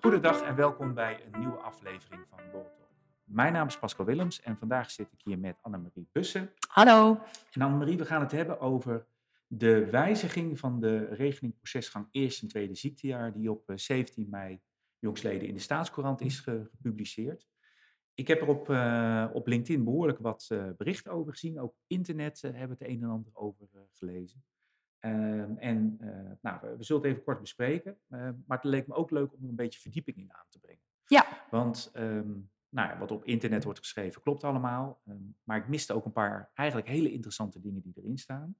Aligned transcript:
Goedendag 0.00 0.42
en 0.42 0.56
welkom 0.56 0.94
bij 0.94 1.24
een 1.24 1.38
nieuwe 1.38 1.56
aflevering 1.56 2.26
van 2.28 2.38
Borreltalk. 2.52 2.88
Mijn 3.24 3.52
naam 3.52 3.66
is 3.66 3.78
Pascal 3.78 4.06
Willems 4.06 4.40
en 4.40 4.56
vandaag 4.56 4.90
zit 4.90 5.12
ik 5.12 5.20
hier 5.24 5.38
met 5.38 5.58
Annemarie 5.60 6.08
Bussen. 6.12 6.52
Hallo. 6.68 7.20
En 7.52 7.62
Annemarie, 7.62 7.96
we 7.96 8.04
gaan 8.04 8.20
het 8.20 8.32
hebben 8.32 8.60
over 8.60 9.06
de 9.46 9.90
wijziging 9.90 10.58
van 10.58 10.80
de 10.80 11.04
regeling 11.04 11.56
procesgang 11.56 12.08
eerste 12.10 12.42
en 12.42 12.48
tweede 12.48 12.74
ziektejaar 12.74 13.32
die 13.32 13.50
op 13.50 13.72
17 13.74 14.24
eh, 14.24 14.30
mei 14.30 14.60
jongsleden 14.98 15.48
in 15.48 15.54
de 15.54 15.60
Staatscourant 15.60 16.20
is 16.20 16.40
gepubliceerd. 16.40 17.46
Ik 18.14 18.28
heb 18.28 18.40
er 18.40 18.48
op, 18.48 18.68
uh, 18.68 19.30
op 19.32 19.46
LinkedIn 19.46 19.84
behoorlijk 19.84 20.18
wat 20.18 20.48
uh, 20.52 20.70
berichten 20.76 21.12
over 21.12 21.32
gezien. 21.32 21.60
Ook 21.60 21.74
internet 21.86 22.42
uh, 22.42 22.50
hebben 22.50 22.76
het 22.78 22.88
een 22.88 23.02
en 23.02 23.08
ander 23.08 23.30
over 23.34 23.68
gelezen. 23.92 24.44
Ehm, 25.00 25.56
en 25.56 25.96
nou, 26.40 26.58
we, 26.60 26.76
we, 26.76 26.84
zullen 26.84 27.02
het 27.02 27.10
even 27.10 27.24
kort 27.24 27.40
bespreken. 27.40 27.98
Ehm, 28.08 28.34
maar 28.46 28.56
het 28.56 28.66
leek 28.66 28.86
me 28.86 28.94
ook 28.94 29.10
leuk 29.10 29.32
om 29.32 29.42
er 29.42 29.48
een 29.48 29.56
beetje 29.56 29.80
verdieping 29.80 30.16
in 30.16 30.32
aan 30.32 30.46
te 30.48 30.58
brengen. 30.58 30.82
Ja. 31.06 31.26
Want 31.50 31.90
um, 31.94 32.50
nou 32.68 32.88
ja, 32.88 32.98
wat 32.98 33.10
op 33.10 33.24
internet 33.24 33.64
wordt 33.64 33.78
geschreven 33.78 34.22
klopt 34.22 34.44
allemaal. 34.44 35.02
maar 35.42 35.56
ik 35.56 35.68
miste 35.68 35.92
ook 35.92 36.04
een 36.04 36.12
paar 36.12 36.50
eigenlijk 36.54 36.88
hele 36.88 37.12
interessante 37.12 37.60
dingen 37.60 37.82
die 37.82 37.92
erin 37.96 38.18
staan. 38.18 38.56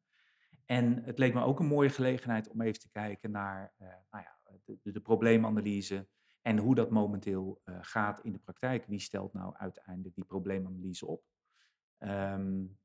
En 0.65 1.03
het 1.05 1.19
leek 1.19 1.35
me 1.35 1.43
ook 1.43 1.61
een 1.61 1.67
mooie 1.67 1.91
gelegenheid 1.91 2.49
om 2.49 2.61
even 2.61 2.81
te 2.81 2.91
kijken 2.91 3.31
naar 3.31 3.75
nou 4.11 4.25
ja, 4.25 4.39
de, 4.65 4.93
de 4.93 5.01
probleemanalyse 5.01 6.09
en 6.43 6.59
hoe 6.59 6.75
dat 6.75 6.91
momenteel 6.91 7.61
gaat 7.81 8.21
in 8.23 8.33
de 8.33 8.39
praktijk. 8.39 8.85
Wie 8.87 9.01
stelt 9.01 9.33
nou 9.33 9.55
uiteindelijk 9.57 10.15
die 10.15 10.25
probleemanalyse 10.25 11.07
op? 11.07 11.25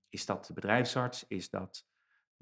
Is 0.10 0.26
dat 0.26 0.46
de 0.46 0.54
bedrijfsarts? 0.54 1.28
Is 1.28 1.50
dat 1.50 1.86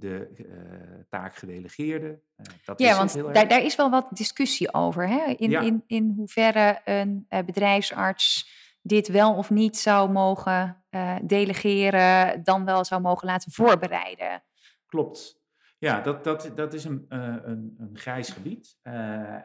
de 0.01 0.29
uh, 0.37 1.03
taakgedelegeerde? 1.09 2.07
Uh, 2.07 2.45
dat 2.65 2.79
ja, 2.79 2.97
want 2.97 3.13
daar, 3.13 3.47
daar, 3.47 3.63
is 3.63 3.75
wel 3.75 3.89
wat 3.89 4.07
discussie 4.09 4.73
over. 4.73 5.07
Hè? 5.07 5.23
In, 5.25 5.49
ja. 5.49 5.61
in, 5.61 5.83
in 5.87 6.13
hoeverre 6.15 6.81
een 6.85 7.25
bedrijfsarts 7.29 8.59
dit 8.81 9.07
wel 9.07 9.35
of 9.35 9.49
niet 9.49 9.77
zou 9.77 10.11
mogen 10.11 10.83
delegeren, 11.21 12.43
dan 12.43 12.65
wel 12.65 12.85
zou 12.85 13.01
mogen 13.01 13.27
laten 13.27 13.51
voorbereiden. 13.51 14.43
Klopt. 14.85 15.39
Ja, 15.77 16.01
dat, 16.01 16.23
dat, 16.23 16.51
dat 16.55 16.73
is 16.73 16.83
een, 16.83 17.05
een, 17.09 17.75
een 17.77 17.97
grijs 17.97 18.29
gebied. 18.29 18.77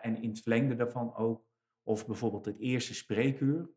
en 0.01 0.23
in 0.23 0.29
het 0.29 0.41
verlengde 0.41 0.75
daarvan 0.75 1.17
ook 1.17 1.45
of 1.83 2.07
bijvoorbeeld 2.07 2.45
het 2.45 2.59
eerste 2.59 2.95
spreekuur, 2.95 3.71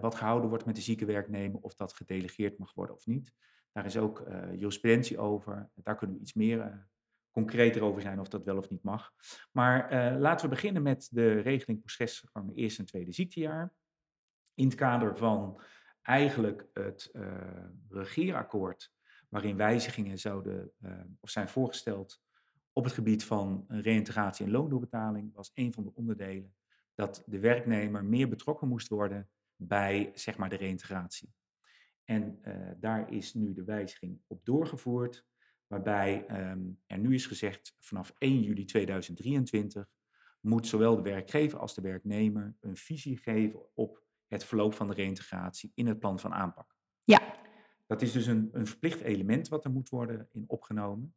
wat 0.00 0.14
gehouden 0.14 0.48
wordt 0.48 0.64
met 0.64 0.74
de 0.74 0.80
zieke 0.80 1.04
werknemer, 1.04 1.60
of 1.60 1.74
dat 1.74 1.92
gedelegeerd 1.92 2.58
mag 2.58 2.74
worden 2.74 2.96
of 2.96 3.06
niet. 3.06 3.32
Daar 3.72 3.84
is 3.84 3.96
ook 3.96 4.20
uh, 4.20 4.54
jurisprudentie 4.54 5.18
over. 5.18 5.70
Daar 5.74 5.96
kunnen 5.96 6.16
we 6.16 6.22
iets 6.22 6.34
meer 6.34 6.58
uh, 6.58 6.74
concreter 7.30 7.82
over 7.82 8.02
zijn 8.02 8.20
of 8.20 8.28
dat 8.28 8.44
wel 8.44 8.56
of 8.56 8.70
niet 8.70 8.82
mag. 8.82 9.12
Maar 9.52 9.94
laten 10.18 10.48
we 10.48 10.54
beginnen 10.54 10.82
met 10.82 11.08
de 11.10 11.40
regeling 11.40 11.80
procesgang 11.80 12.56
eerste 12.56 12.80
en 12.80 12.86
tweede 12.86 13.12
ziektejaar. 13.12 13.74
In 14.54 14.64
het 14.64 14.74
kader 14.74 15.16
van 15.16 15.60
eigenlijk 16.02 16.66
het 16.72 17.10
regeerakkoord, 17.88 18.92
waarin 19.28 19.56
wijzigingen 19.56 20.18
zouden 20.18 20.72
of 21.20 21.30
zijn 21.30 21.48
voorgesteld 21.48 22.20
op 22.72 22.84
het 22.84 22.92
gebied 22.92 23.24
van 23.24 23.64
reïntegratie 23.68 24.44
en 24.46 24.50
loondoorbetaling, 24.52 25.34
was 25.34 25.50
een 25.54 25.72
van 25.72 25.84
de 25.84 25.94
onderdelen 25.94 26.54
dat 26.94 27.22
de 27.26 27.38
werknemer 27.38 28.04
meer 28.04 28.28
betrokken 28.28 28.68
moest 28.68 28.88
worden 28.88 29.28
bij 29.56 30.10
zeg 30.14 30.36
maar, 30.36 30.48
de 30.48 30.56
reïntegratie. 30.56 31.34
En 32.04 32.38
uh, 32.44 32.70
daar 32.80 33.12
is 33.12 33.34
nu 33.34 33.52
de 33.52 33.64
wijziging 33.64 34.20
op 34.26 34.44
doorgevoerd, 34.44 35.26
waarbij 35.66 36.26
um, 36.50 36.80
er 36.86 36.98
nu 36.98 37.14
is 37.14 37.26
gezegd 37.26 37.76
vanaf 37.78 38.14
1 38.18 38.42
juli 38.42 38.64
2023 38.64 39.90
moet 40.40 40.66
zowel 40.66 40.96
de 40.96 41.02
werkgever 41.02 41.58
als 41.58 41.74
de 41.74 41.80
werknemer 41.80 42.56
een 42.60 42.76
visie 42.76 43.16
geven 43.16 43.60
op 43.74 44.02
het 44.26 44.44
verloop 44.44 44.74
van 44.74 44.88
de 44.88 44.94
reïntegratie 44.94 45.72
in 45.74 45.86
het 45.86 45.98
plan 45.98 46.18
van 46.18 46.34
aanpak. 46.34 46.76
Ja. 47.04 47.40
Dat 47.86 48.02
is 48.02 48.12
dus 48.12 48.26
een, 48.26 48.48
een 48.52 48.66
verplicht 48.66 49.00
element 49.00 49.48
wat 49.48 49.64
er 49.64 49.70
moet 49.70 49.88
worden 49.88 50.28
in 50.30 50.44
opgenomen. 50.46 51.14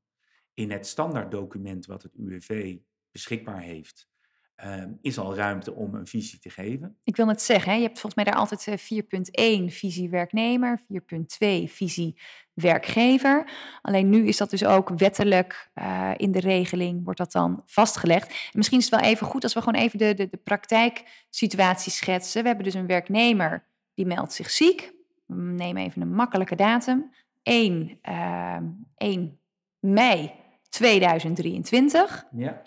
In 0.54 0.72
het 0.72 0.88
standaarddocument 0.88 1.86
wat 1.86 2.04
het 2.04 2.14
UWV 2.14 2.78
beschikbaar 3.12 3.62
heeft, 3.62 4.09
Ehm, 4.56 4.92
is 5.02 5.18
al 5.18 5.36
ruimte 5.36 5.74
om 5.74 5.96
een 5.96 6.08
visie 6.08 6.40
te 6.40 6.50
geven. 6.50 6.98
Ik 7.04 7.16
wil 7.16 7.26
net 7.26 7.42
zeggen, 7.42 7.72
hè, 7.72 7.78
je 7.78 7.84
hebt 7.84 8.00
volgens 8.00 8.16
mij 8.16 8.34
daar 8.34 8.42
altijd 8.42 8.82
4.1 8.82 9.66
eh, 9.66 9.72
visie 9.72 10.10
werknemer, 10.10 10.82
4.2 10.88 11.68
visie 11.68 12.22
werkgever. 12.54 13.52
Alleen 13.82 14.10
nu 14.10 14.28
is 14.28 14.38
dat 14.38 14.50
dus 14.50 14.66
ook 14.66 14.90
wettelijk 14.90 15.70
uh, 15.76 16.12
in 16.18 16.32
de 16.32 16.40
regeling, 16.40 17.04
wordt 17.04 17.20
dat 17.20 17.32
dan 17.32 17.64
vastgelegd. 17.66 18.28
En 18.28 18.36
misschien 18.54 18.78
is 18.78 18.90
het 18.90 19.02
wel 19.02 19.10
even 19.10 19.28
goed 19.28 19.44
als 19.44 19.54
we 19.54 19.62
gewoon 19.62 19.82
even 19.82 20.00
de, 20.00 20.14
de, 20.14 20.28
de 20.30 20.38
praktijksituatie 20.38 21.92
schetsen. 21.92 22.42
We 22.42 22.48
hebben 22.48 22.66
dus 22.66 22.74
een 22.74 22.88
werknemer 22.88 23.68
die 23.94 24.06
meldt 24.06 24.34
zich 24.34 24.50
ziek. 24.50 24.94
Neem 25.28 25.78
even 25.78 26.02
een 26.02 26.14
makkelijke 26.14 26.56
datum. 26.56 27.12
1, 27.44 28.00
uh, 28.10 28.58
1 28.98 29.40
mei 29.80 30.32
2023. 30.70 32.26
Ja. 32.32 32.62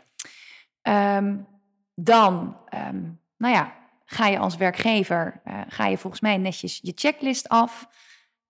Um, 1.17 1.47
dan, 2.01 2.57
um, 2.89 3.21
nou 3.37 3.55
ja, 3.55 3.75
ga 4.05 4.27
je 4.27 4.39
als 4.39 4.57
werkgever, 4.57 5.41
uh, 5.47 5.61
ga 5.69 5.87
je 5.87 5.99
volgens 5.99 6.23
mij 6.23 6.37
netjes 6.37 6.79
je 6.83 6.93
checklist 6.95 7.49
af. 7.49 7.89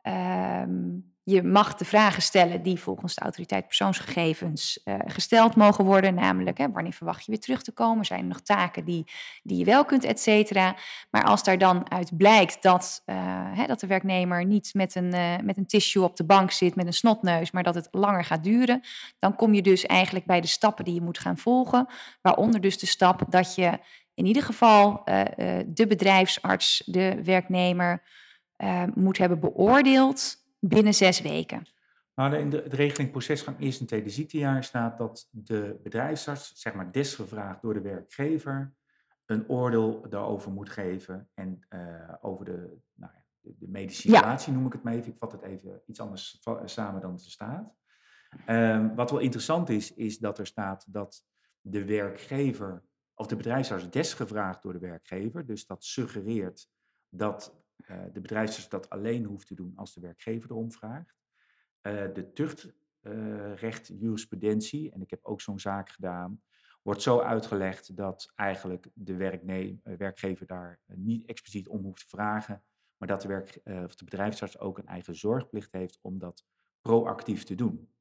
Um, 0.02 1.14
je 1.30 1.42
mag 1.42 1.74
de 1.74 1.84
vragen 1.84 2.22
stellen 2.22 2.62
die 2.62 2.78
volgens 2.78 3.14
de 3.14 3.20
autoriteit 3.20 3.66
persoonsgegevens 3.66 4.80
uh, 4.84 4.94
gesteld 5.06 5.56
mogen 5.56 5.84
worden. 5.84 6.14
Namelijk, 6.14 6.58
hè, 6.58 6.70
wanneer 6.70 6.92
verwacht 6.92 7.24
je 7.24 7.30
weer 7.30 7.40
terug 7.40 7.62
te 7.62 7.72
komen? 7.72 8.04
Zijn 8.04 8.20
er 8.20 8.26
nog 8.26 8.40
taken 8.40 8.84
die, 8.84 9.10
die 9.42 9.58
je 9.58 9.64
wel 9.64 9.84
kunt, 9.84 10.04
et 10.04 10.20
cetera? 10.20 10.76
Maar 11.10 11.24
als 11.24 11.44
daar 11.44 11.58
dan 11.58 11.90
uit 11.90 12.16
blijkt 12.16 12.62
dat, 12.62 13.02
uh, 13.06 13.16
hè, 13.54 13.66
dat 13.66 13.80
de 13.80 13.86
werknemer 13.86 14.44
niet 14.44 14.74
met 14.74 14.94
een, 14.94 15.14
uh, 15.14 15.34
met 15.42 15.56
een 15.56 15.66
tissue 15.66 16.02
op 16.02 16.16
de 16.16 16.24
bank 16.24 16.50
zit, 16.50 16.74
met 16.74 16.86
een 16.86 16.92
snotneus, 16.92 17.50
maar 17.50 17.62
dat 17.62 17.74
het 17.74 17.88
langer 17.90 18.24
gaat 18.24 18.44
duren, 18.44 18.80
dan 19.18 19.36
kom 19.36 19.54
je 19.54 19.62
dus 19.62 19.86
eigenlijk 19.86 20.26
bij 20.26 20.40
de 20.40 20.46
stappen 20.46 20.84
die 20.84 20.94
je 20.94 21.02
moet 21.02 21.18
gaan 21.18 21.38
volgen. 21.38 21.86
Waaronder 22.22 22.60
dus 22.60 22.78
de 22.78 22.86
stap 22.86 23.22
dat 23.28 23.54
je 23.54 23.78
in 24.14 24.26
ieder 24.26 24.42
geval 24.42 25.02
de 25.66 25.84
bedrijfsarts, 25.88 26.82
de 26.86 27.24
werknemer, 27.24 28.02
moet 28.94 29.18
hebben 29.18 29.40
beoordeeld 29.40 30.37
binnen 30.58 30.94
zes 30.94 31.20
weken. 31.20 31.66
Maar 32.14 32.34
in 32.34 32.50
de, 32.50 32.68
de 32.68 32.76
regeling 32.76 33.10
procesgang 33.10 33.60
eerste 33.60 33.80
en 33.80 33.86
tweede 33.86 34.10
ziektejaar 34.10 34.64
staat 34.64 34.98
dat 34.98 35.28
de 35.30 35.80
bedrijfsarts, 35.82 36.52
zeg 36.54 36.74
maar 36.74 36.92
desgevraagd 36.92 37.62
door 37.62 37.74
de 37.74 37.80
werkgever, 37.80 38.74
een 39.26 39.48
oordeel 39.48 40.08
daarover 40.08 40.50
moet 40.50 40.70
geven 40.70 41.30
en 41.34 41.66
uh, 41.70 42.14
over 42.20 42.44
de, 42.44 42.76
nou 42.94 43.12
ja, 43.12 43.24
de, 43.40 43.54
de 43.58 43.68
medische 43.68 44.00
situatie 44.00 44.52
noem 44.52 44.66
ik 44.66 44.72
het 44.72 44.82
maar 44.82 44.92
even. 44.92 45.12
Ik 45.12 45.18
vat 45.18 45.32
het 45.32 45.42
even 45.42 45.82
iets 45.86 46.00
anders 46.00 46.42
samen 46.64 47.00
dan 47.00 47.12
het 47.12 47.24
er 47.24 47.30
staat. 47.30 47.74
Um, 48.46 48.94
wat 48.94 49.10
wel 49.10 49.20
interessant 49.20 49.68
is, 49.68 49.94
is 49.94 50.18
dat 50.18 50.38
er 50.38 50.46
staat 50.46 50.84
dat 50.88 51.24
de 51.60 51.84
werkgever, 51.84 52.84
of 53.14 53.26
de 53.26 53.36
bedrijfsarts 53.36 53.90
desgevraagd 53.90 54.62
door 54.62 54.72
de 54.72 54.78
werkgever, 54.78 55.46
dus 55.46 55.66
dat 55.66 55.84
suggereert 55.84 56.68
dat 57.08 57.56
de 58.12 58.20
bedrijfsarts 58.20 58.68
dat 58.68 58.90
alleen 58.90 59.24
hoeft 59.24 59.46
te 59.46 59.54
doen 59.54 59.72
als 59.76 59.94
de 59.94 60.00
werkgever 60.00 60.50
erom 60.50 60.72
vraagt. 60.72 61.16
Uh, 61.82 62.14
de 62.14 62.32
tuchtrecht 62.32 63.90
uh, 63.90 64.00
jurisprudentie, 64.00 64.92
en 64.92 65.00
ik 65.00 65.10
heb 65.10 65.24
ook 65.24 65.40
zo'n 65.40 65.60
zaak 65.60 65.90
gedaan, 65.90 66.42
wordt 66.82 67.02
zo 67.02 67.20
uitgelegd 67.20 67.96
dat 67.96 68.32
eigenlijk 68.34 68.88
de 68.94 69.16
werkgever 69.82 70.46
daar 70.46 70.80
niet 70.86 71.26
expliciet 71.26 71.68
om 71.68 71.84
hoeft 71.84 72.00
te 72.00 72.08
vragen, 72.08 72.62
maar 72.96 73.08
dat 73.08 73.22
de, 73.22 73.28
werk, 73.28 73.60
of 73.64 73.94
de 73.94 74.04
bedrijfsarts 74.04 74.58
ook 74.58 74.78
een 74.78 74.86
eigen 74.86 75.16
zorgplicht 75.16 75.72
heeft 75.72 75.98
om 76.00 76.18
dat 76.18 76.44
proactief 76.80 77.44
te 77.44 77.54
doen. 77.54 77.92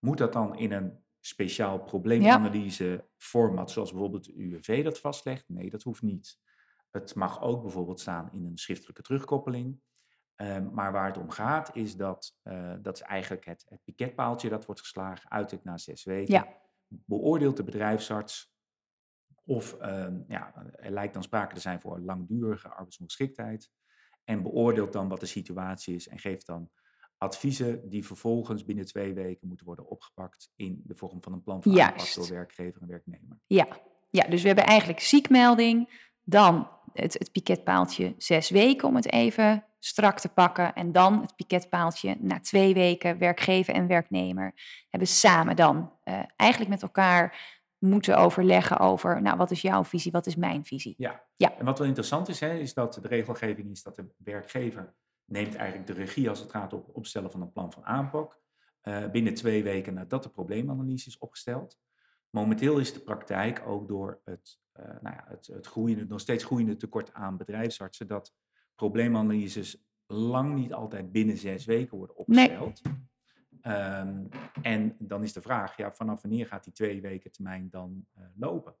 Moet 0.00 0.18
dat 0.18 0.32
dan 0.32 0.58
in 0.58 0.72
een 0.72 1.04
speciaal 1.20 1.78
probleemanalyse 1.78 3.08
format, 3.16 3.70
zoals 3.70 3.90
bijvoorbeeld 3.90 4.24
de 4.24 4.34
UWV 4.34 4.84
dat 4.84 4.98
vastlegt? 4.98 5.48
Nee, 5.48 5.70
dat 5.70 5.82
hoeft 5.82 6.02
niet. 6.02 6.38
Het 7.00 7.14
mag 7.14 7.40
ook 7.40 7.62
bijvoorbeeld 7.62 8.00
staan 8.00 8.28
in 8.32 8.44
een 8.44 8.58
schriftelijke 8.58 9.02
terugkoppeling. 9.02 9.80
Um, 10.36 10.74
maar 10.74 10.92
waar 10.92 11.06
het 11.06 11.18
om 11.18 11.30
gaat 11.30 11.76
is 11.76 11.96
dat, 11.96 12.36
uh, 12.44 12.74
dat 12.82 12.94
is 12.94 13.00
eigenlijk 13.00 13.44
het, 13.44 13.64
het 13.68 13.84
piketpaaltje 13.84 14.48
dat 14.48 14.66
wordt 14.66 14.80
geslagen, 14.80 15.30
uit 15.30 15.50
het 15.50 15.64
na 15.64 15.78
zes 15.78 16.04
weken. 16.04 16.34
Ja. 16.34 16.48
Beoordeelt 16.88 17.56
de 17.56 17.64
bedrijfsarts 17.64 18.54
of 19.44 19.76
um, 19.82 20.24
ja, 20.28 20.72
er 20.76 20.90
lijkt 20.90 21.14
dan 21.14 21.22
sprake 21.22 21.54
te 21.54 21.60
zijn 21.60 21.80
voor 21.80 22.00
langdurige 22.00 22.68
arbeidsongeschiktheid. 22.68 23.70
En 24.24 24.42
beoordeelt 24.42 24.92
dan 24.92 25.08
wat 25.08 25.20
de 25.20 25.26
situatie 25.26 25.94
is 25.94 26.08
en 26.08 26.18
geeft 26.18 26.46
dan 26.46 26.70
adviezen 27.18 27.88
die 27.88 28.06
vervolgens 28.06 28.64
binnen 28.64 28.86
twee 28.86 29.14
weken 29.14 29.48
moeten 29.48 29.66
worden 29.66 29.88
opgepakt 29.88 30.50
in 30.54 30.82
de 30.84 30.94
vorm 30.94 31.22
van 31.22 31.32
een 31.32 31.42
plan 31.42 31.62
van 31.62 31.80
aanpak 31.80 32.14
door 32.14 32.28
werkgever 32.28 32.82
en 32.82 32.88
werknemer. 32.88 33.40
Ja. 33.46 33.80
ja, 34.10 34.28
dus 34.28 34.40
we 34.40 34.46
hebben 34.46 34.64
eigenlijk 34.64 35.00
ziekmelding, 35.00 36.04
dan 36.22 36.75
het, 36.96 37.12
het 37.12 37.32
piketpaaltje 37.32 38.14
zes 38.16 38.50
weken, 38.50 38.88
om 38.88 38.96
het 38.96 39.12
even 39.12 39.64
strak 39.78 40.20
te 40.20 40.28
pakken. 40.28 40.74
En 40.74 40.92
dan 40.92 41.20
het 41.20 41.36
piketpaaltje 41.36 42.16
na 42.18 42.40
twee 42.40 42.74
weken 42.74 43.18
werkgever 43.18 43.74
en 43.74 43.86
werknemer 43.86 44.52
hebben 44.90 45.08
samen 45.08 45.56
dan 45.56 45.92
eh, 46.02 46.22
eigenlijk 46.36 46.70
met 46.70 46.82
elkaar 46.82 47.54
moeten 47.78 48.16
overleggen 48.18 48.78
over, 48.78 49.22
nou, 49.22 49.36
wat 49.36 49.50
is 49.50 49.60
jouw 49.60 49.84
visie, 49.84 50.12
wat 50.12 50.26
is 50.26 50.36
mijn 50.36 50.64
visie? 50.64 50.94
Ja. 50.98 51.24
Ja. 51.36 51.58
En 51.58 51.64
wat 51.64 51.78
wel 51.78 51.86
interessant 51.86 52.28
is, 52.28 52.40
hè, 52.40 52.54
is 52.54 52.74
dat 52.74 52.98
de 53.02 53.08
regelgeving 53.08 53.70
is 53.70 53.82
dat 53.82 53.96
de 53.96 54.06
werkgever 54.16 54.94
neemt 55.24 55.54
eigenlijk 55.54 55.86
de 55.86 55.92
regie 55.92 56.28
als 56.28 56.40
het 56.40 56.50
gaat 56.50 56.72
om 56.72 56.82
het 56.86 56.94
opstellen 56.94 57.30
van 57.30 57.40
een 57.40 57.52
plan 57.52 57.72
van 57.72 57.84
aanpak. 57.84 58.44
eh, 58.80 59.10
binnen 59.10 59.34
twee 59.34 59.62
weken 59.62 59.94
nadat 59.94 60.22
de 60.22 60.28
probleemanalyse 60.28 61.08
is 61.08 61.18
opgesteld. 61.18 61.78
Momenteel 62.30 62.78
is 62.78 62.92
de 62.92 63.00
praktijk 63.00 63.62
ook 63.66 63.88
door 63.88 64.20
het, 64.24 64.60
eh, 64.72 64.84
nou 64.84 65.16
ja, 65.16 65.24
het, 65.28 65.46
het 65.46 65.66
groeiende, 65.66 66.06
nog 66.06 66.20
steeds 66.20 66.44
groeiende 66.44 66.76
tekort 66.76 67.12
aan 67.12 67.36
bedrijfsartsen, 67.36 68.06
dat 68.06 68.34
probleemanalyses 68.74 69.84
lang 70.06 70.54
niet 70.54 70.72
altijd 70.72 71.12
binnen 71.12 71.36
zes 71.36 71.64
weken 71.64 71.96
worden 71.96 72.16
opgesteld. 72.16 72.80
Ehm, 73.60 74.24
en 74.62 74.96
dan 74.98 75.22
is 75.22 75.32
de 75.32 75.40
vraag, 75.42 75.76
ja, 75.76 75.92
vanaf 75.92 76.22
wanneer 76.22 76.46
gaat 76.46 76.64
die 76.64 76.72
twee 76.72 77.00
weken 77.00 77.32
termijn 77.32 77.70
dan 77.70 78.06
eh, 78.12 78.22
lopen? 78.34 78.76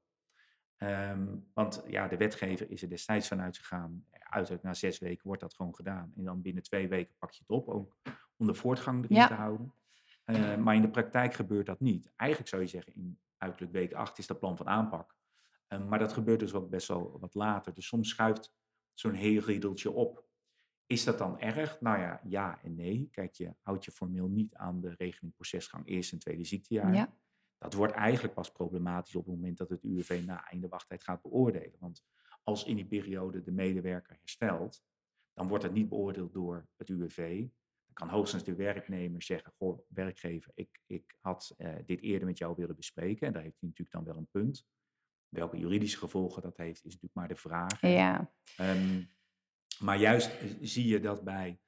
Ehm, 0.76 1.26
want 1.54 1.84
ja, 1.88 2.08
de 2.08 2.16
wetgever 2.16 2.70
is 2.70 2.82
er 2.82 2.88
destijds 2.88 3.28
vanuit 3.28 3.56
gegaan, 3.56 4.04
uiterlijk 4.10 4.64
na 4.64 4.74
zes 4.74 4.98
weken 4.98 5.26
wordt 5.26 5.40
dat 5.40 5.54
gewoon 5.54 5.74
gedaan. 5.74 6.12
En 6.16 6.24
dan 6.24 6.42
binnen 6.42 6.62
twee 6.62 6.88
weken 6.88 7.14
pak 7.18 7.30
je 7.30 7.38
het 7.40 7.50
op, 7.50 7.68
ook 7.68 7.96
om 8.36 8.46
de 8.46 8.54
voortgang 8.54 9.04
erin 9.04 9.16
Ja. 9.16 9.26
te 9.26 9.34
houden. 9.34 9.72
Eh, 10.24 10.56
maar 10.56 10.74
in 10.74 10.82
de 10.82 10.90
praktijk 10.90 11.34
gebeurt 11.34 11.66
dat 11.66 11.80
niet. 11.80 12.12
Eigenlijk 12.16 12.50
zou 12.50 12.62
je 12.62 12.68
zeggen, 12.68 12.94
in 12.94 13.18
uiterlijk 13.38 13.72
week 13.72 13.92
8 13.92 14.18
is 14.18 14.26
dat 14.26 14.38
plan 14.38 14.56
van 14.56 14.66
aanpak. 14.66 15.16
Eh, 15.66 15.86
maar 15.86 15.98
dat 15.98 16.12
gebeurt 16.12 16.40
dus 16.40 16.54
ook 16.54 16.70
best 16.70 16.88
wel 16.88 17.18
wat 17.20 17.34
later. 17.34 17.74
Dus 17.74 17.86
soms 17.86 18.08
schuift 18.08 18.54
zo'n 18.94 19.14
heel 19.14 19.40
riedeltje 19.40 19.90
op. 19.90 20.24
Is 20.86 21.04
dat 21.04 21.18
dan 21.18 21.40
erg? 21.40 21.80
Nou 21.80 21.98
ja, 21.98 22.20
ja 22.24 22.62
en 22.62 22.74
nee. 22.74 23.08
Kijk, 23.10 23.34
je 23.34 23.54
houdt 23.60 23.84
je 23.84 23.90
formeel 23.90 24.28
niet 24.28 24.54
aan 24.54 24.80
de 24.80 24.94
regeling 24.96 25.34
procesgang 25.34 25.86
eerste 25.88 26.12
en 26.12 26.18
tweede 26.18 26.44
ziektejaar. 26.44 26.94
Ja. 26.94 27.16
Dat 27.58 27.74
wordt 27.74 27.92
eigenlijk 27.92 28.34
pas 28.34 28.52
problematisch 28.52 29.14
op 29.14 29.26
het 29.26 29.34
moment 29.34 29.56
dat 29.56 29.68
het 29.68 29.82
UWV 29.82 30.22
na 30.26 30.44
einde 30.48 30.68
wachttijd 30.68 31.02
gaat 31.02 31.22
beoordelen. 31.22 31.76
Want 31.78 32.04
als 32.42 32.64
in 32.64 32.76
die 32.76 32.86
periode 32.86 33.42
de 33.42 33.52
medewerker 33.52 34.16
herstelt, 34.18 34.84
dan 35.32 35.48
wordt 35.48 35.64
het 35.64 35.72
niet 35.72 35.88
beoordeeld 35.88 36.32
door 36.32 36.68
het 36.76 36.88
UWV. 36.88 37.46
Kan 37.96 38.08
hoogstens 38.08 38.44
de 38.44 38.54
werknemer 38.54 39.22
zeggen, 39.22 39.52
goh, 39.56 39.78
werkgever, 39.88 40.50
ik, 40.54 40.80
ik 40.86 41.16
had 41.20 41.54
eh, 41.56 41.74
dit 41.86 42.00
eerder 42.00 42.28
met 42.28 42.38
jou 42.38 42.54
willen 42.56 42.76
bespreken. 42.76 43.26
En 43.26 43.32
daar 43.32 43.42
heeft 43.42 43.60
hij 43.60 43.68
natuurlijk 43.68 43.96
dan 43.96 44.04
wel 44.04 44.16
een 44.16 44.28
punt. 44.30 44.66
Welke 45.28 45.58
juridische 45.58 45.98
gevolgen 45.98 46.42
dat 46.42 46.56
heeft, 46.56 46.76
is 46.76 46.82
natuurlijk 46.84 47.14
maar 47.14 47.28
de 47.28 47.36
vraag. 47.36 47.80
Ja, 47.80 48.32
Ehm, 48.56 49.02
maar 49.78 49.98
juist 49.98 50.30
zie 50.60 50.86
je 50.86 51.00
dat 51.00 51.24
bij 51.24 51.60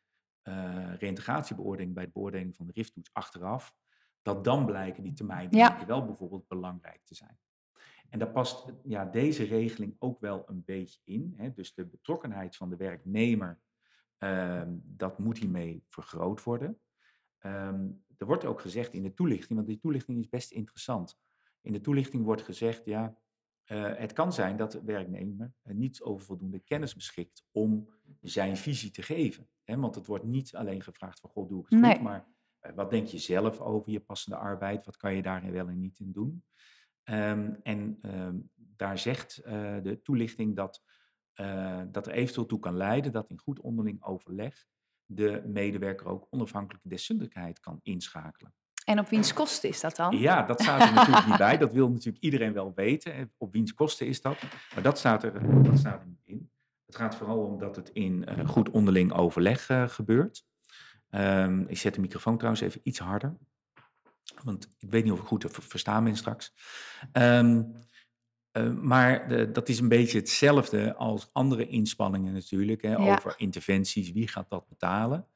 eh 0.42 0.94
reïntegratiebeoordeling, 0.98 1.94
bij 1.94 2.04
de 2.04 2.10
beoordeling 2.12 2.56
van 2.56 2.66
de 2.66 2.72
RIF-toets 2.72 3.10
achteraf, 3.12 3.74
dat 4.22 4.44
dan 4.44 4.66
blijken 4.66 5.02
die 5.02 5.12
termijnen 5.12 5.56
Ja. 5.56 5.86
wel 5.86 6.04
bijvoorbeeld 6.04 6.48
belangrijk 6.48 7.00
te 7.04 7.14
zijn. 7.14 7.38
En 8.08 8.18
daar 8.18 8.30
past 8.30 8.72
ja, 8.84 9.04
deze 9.04 9.44
regeling 9.44 9.96
ook 9.98 10.20
wel 10.20 10.48
een 10.48 10.64
beetje 10.64 11.00
in. 11.04 11.34
Hè? 11.36 11.52
Dus 11.52 11.74
de 11.74 11.86
betrokkenheid 11.86 12.56
van 12.56 12.70
de 12.70 12.76
werknemer, 12.76 13.60
ehm, 14.18 14.76
dat 14.82 15.18
moet 15.18 15.38
hiermee 15.38 15.84
vergroot 15.88 16.42
worden. 16.42 16.80
Ehm, 17.38 17.88
er 18.16 18.26
wordt 18.26 18.44
ook 18.44 18.60
gezegd 18.60 18.92
in 18.92 19.02
de 19.02 19.14
toelichting, 19.14 19.54
want 19.54 19.66
die 19.66 19.78
toelichting 19.78 20.18
is 20.18 20.28
best 20.28 20.52
interessant. 20.52 21.18
In 21.60 21.72
de 21.72 21.80
toelichting 21.80 22.24
wordt 22.24 22.42
gezegd, 22.42 22.84
ja, 22.84 23.18
eh, 23.64 23.96
het 23.96 24.12
kan 24.12 24.32
zijn 24.32 24.56
dat 24.56 24.72
de 24.72 24.82
werknemer 24.84 25.52
eh, 25.62 25.74
niet 25.74 26.02
over 26.02 26.26
voldoende 26.26 26.58
kennis 26.58 26.94
beschikt 26.94 27.44
om 27.50 27.88
zijn 28.20 28.56
visie 28.56 28.90
te 28.90 29.02
geven. 29.02 29.48
Hè? 29.64 29.76
Want 29.76 29.94
het 29.94 30.06
wordt 30.06 30.24
niet 30.24 30.54
alleen 30.54 30.82
gevraagd 30.82 31.20
van, 31.20 31.30
god, 31.30 31.48
doe 31.48 31.60
ik 31.60 31.68
het 31.68 31.80
Nee. 31.80 31.92
goed, 31.92 32.02
maar 32.02 32.26
eh, 32.58 32.72
wat 32.74 32.90
denk 32.90 33.06
je 33.06 33.18
zelf 33.18 33.60
over 33.60 33.92
je 33.92 34.00
passende 34.00 34.36
arbeid? 34.36 34.84
Wat 34.84 34.96
kan 34.96 35.14
je 35.14 35.22
daarin 35.22 35.52
wel 35.52 35.68
en 35.68 35.80
niet 35.80 35.98
in 35.98 36.12
doen? 36.12 36.44
Ehm, 37.02 37.54
en 37.62 37.98
daar 38.56 38.98
zegt 38.98 39.42
de 39.82 40.00
toelichting 40.02 40.56
dat, 40.56 40.82
eh, 41.38 41.80
dat 41.86 42.06
er 42.06 42.12
eventueel 42.12 42.46
toe 42.46 42.58
kan 42.58 42.76
leiden 42.76 43.12
dat 43.12 43.28
in 43.30 43.38
goed 43.38 43.60
onderling 43.60 44.02
overleg 44.04 44.66
de 45.04 45.42
medewerker 45.46 46.06
ook 46.06 46.26
onafhankelijke 46.30 46.88
deskundigheid 46.88 47.60
kan 47.60 47.80
inschakelen. 47.82 48.54
en 48.84 48.98
op 48.98 49.08
wiens 49.08 49.32
kosten 49.32 49.68
is 49.68 49.80
dat 49.80 49.96
dan? 49.96 50.18
Ja, 50.18 50.42
dat 50.42 50.60
staat 50.62 50.80
er 50.88 50.94
natuurlijk 50.94 51.26
niet 51.26 51.36
bij. 51.36 51.58
Dat 51.58 51.72
wil 51.72 51.90
natuurlijk 51.90 52.24
iedereen 52.24 52.52
wel 52.52 52.72
weten. 52.74 53.32
Op 53.36 53.52
wiens 53.52 53.74
kosten 53.74 54.06
is 54.06 54.20
dat? 54.22 54.36
Maar 54.74 54.82
dat 54.82 54.98
staat 54.98 55.22
er, 55.22 55.62
dat 55.62 55.78
staat 55.78 56.00
er 56.00 56.06
niet 56.08 56.22
in. 56.24 56.50
Het 56.86 56.96
gaat 56.96 57.16
vooral 57.16 57.38
om 57.44 57.58
dat 57.58 57.76
het 57.76 57.90
in 57.92 58.24
eh, 58.24 58.48
goed 58.48 58.70
onderling 58.70 59.12
overleg 59.12 59.68
eh, 59.68 59.88
gebeurt. 59.88 60.44
Ehm, 61.10 61.60
ik 61.66 61.78
zet 61.78 61.94
de 61.94 62.00
microfoon 62.00 62.36
trouwens 62.36 62.62
even 62.62 62.80
iets 62.84 62.98
harder. 62.98 63.36
Want 64.42 64.68
ik 64.78 64.90
weet 64.90 65.04
niet 65.04 65.12
of 65.12 65.20
ik 65.20 65.26
goed 65.26 65.40
te 65.40 65.48
ver- 65.48 65.62
verstaan 65.62 66.04
ben 66.04 66.16
straks. 66.16 66.52
Ehm, 67.12 67.62
eh, 68.64 68.72
maar 68.74 69.28
de- 69.28 69.50
dat 69.50 69.68
is 69.68 69.78
een 69.78 69.88
beetje 69.88 70.18
hetzelfde 70.18 70.94
als 70.94 71.30
andere 71.32 71.68
inspanningen 71.68 72.32
natuurlijk. 72.32 72.82
Hè, 72.82 72.90
Ja. 72.92 72.96
Over 73.14 73.34
interventies, 73.36 74.12
wie 74.12 74.28
gaat 74.28 74.50
dat 74.50 74.68
betalen? 74.68 75.26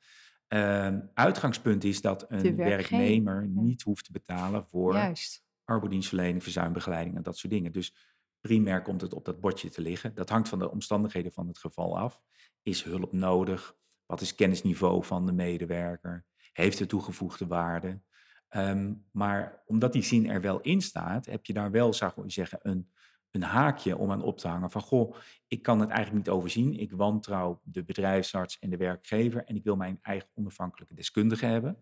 Ehm, 0.49 1.01
uitgangspunt 1.15 1.85
is 1.85 2.01
dat 2.01 2.25
een 2.29 2.57
werknemer 2.57 3.43
ja. 3.43 3.61
niet 3.61 3.83
hoeft 3.83 4.05
te 4.05 4.13
betalen 4.13 4.67
voor 4.71 4.93
Juist. 4.95 5.45
arbeidsdienstverlening, 5.65 6.43
verzuimbegeleiding 6.43 7.17
en 7.17 7.23
dat 7.23 7.39
soort 7.39 7.53
dingen. 7.53 7.73
Dus 7.73 7.95
primair 8.41 8.83
komt 8.83 9.01
het 9.01 9.15
op 9.15 9.25
dat 9.25 9.41
bordje 9.41 9.71
te 9.71 9.81
liggen. 9.81 10.15
Dat 10.15 10.29
hangt 10.29 10.49
van 10.49 10.59
de 10.59 10.71
omstandigheden 10.71 11.33
van 11.33 11.47
het 11.47 11.59
geval 11.59 11.99
af. 11.99 12.21
Is 12.63 12.83
hulp 12.83 13.13
nodig? 13.13 13.77
Wat 14.07 14.21
is 14.21 14.35
kennisniveau 14.35 15.05
van 15.05 15.27
de 15.27 15.33
medewerker? 15.33 16.25
Heeft 16.53 16.79
het 16.79 16.89
toegevoegde 16.89 17.47
waarde? 17.47 18.01
Ehm, 18.49 18.93
maar 19.13 19.63
omdat 19.67 19.93
die 19.93 20.03
zin 20.03 20.31
er 20.31 20.41
wel 20.41 20.61
in 20.61 20.81
staat, 20.83 21.27
heb 21.27 21.45
je 21.47 21.53
daar 21.53 21.71
wel, 21.71 21.93
zou 21.93 22.13
ik 22.25 22.33
zeggen, 22.33 22.59
een, 22.63 22.91
een 23.33 23.43
haakje 23.43 23.97
om 23.97 24.11
aan 24.11 24.23
op 24.23 24.39
te 24.39 24.49
hangen. 24.49 24.71
Van 24.71 24.81
goh, 24.81 25.15
ik 25.47 25.63
kan 25.63 25.81
het 25.81 25.89
eigenlijk 25.91 26.27
niet 26.27 26.35
overzien. 26.35 26.81
Ik 26.81 26.93
wantrouw 26.93 27.61
de 27.65 27.85
bedrijfsarts 27.85 28.59
en 28.59 28.71
de 28.71 28.77
werkgever 28.77 29.45
en 29.45 29.57
ik 29.57 29.65
wil 29.65 29.77
mijn 29.77 29.99
eigen 30.03 30.29
onafhankelijke 30.35 30.95
deskundige 30.95 31.47
hebben. 31.47 31.77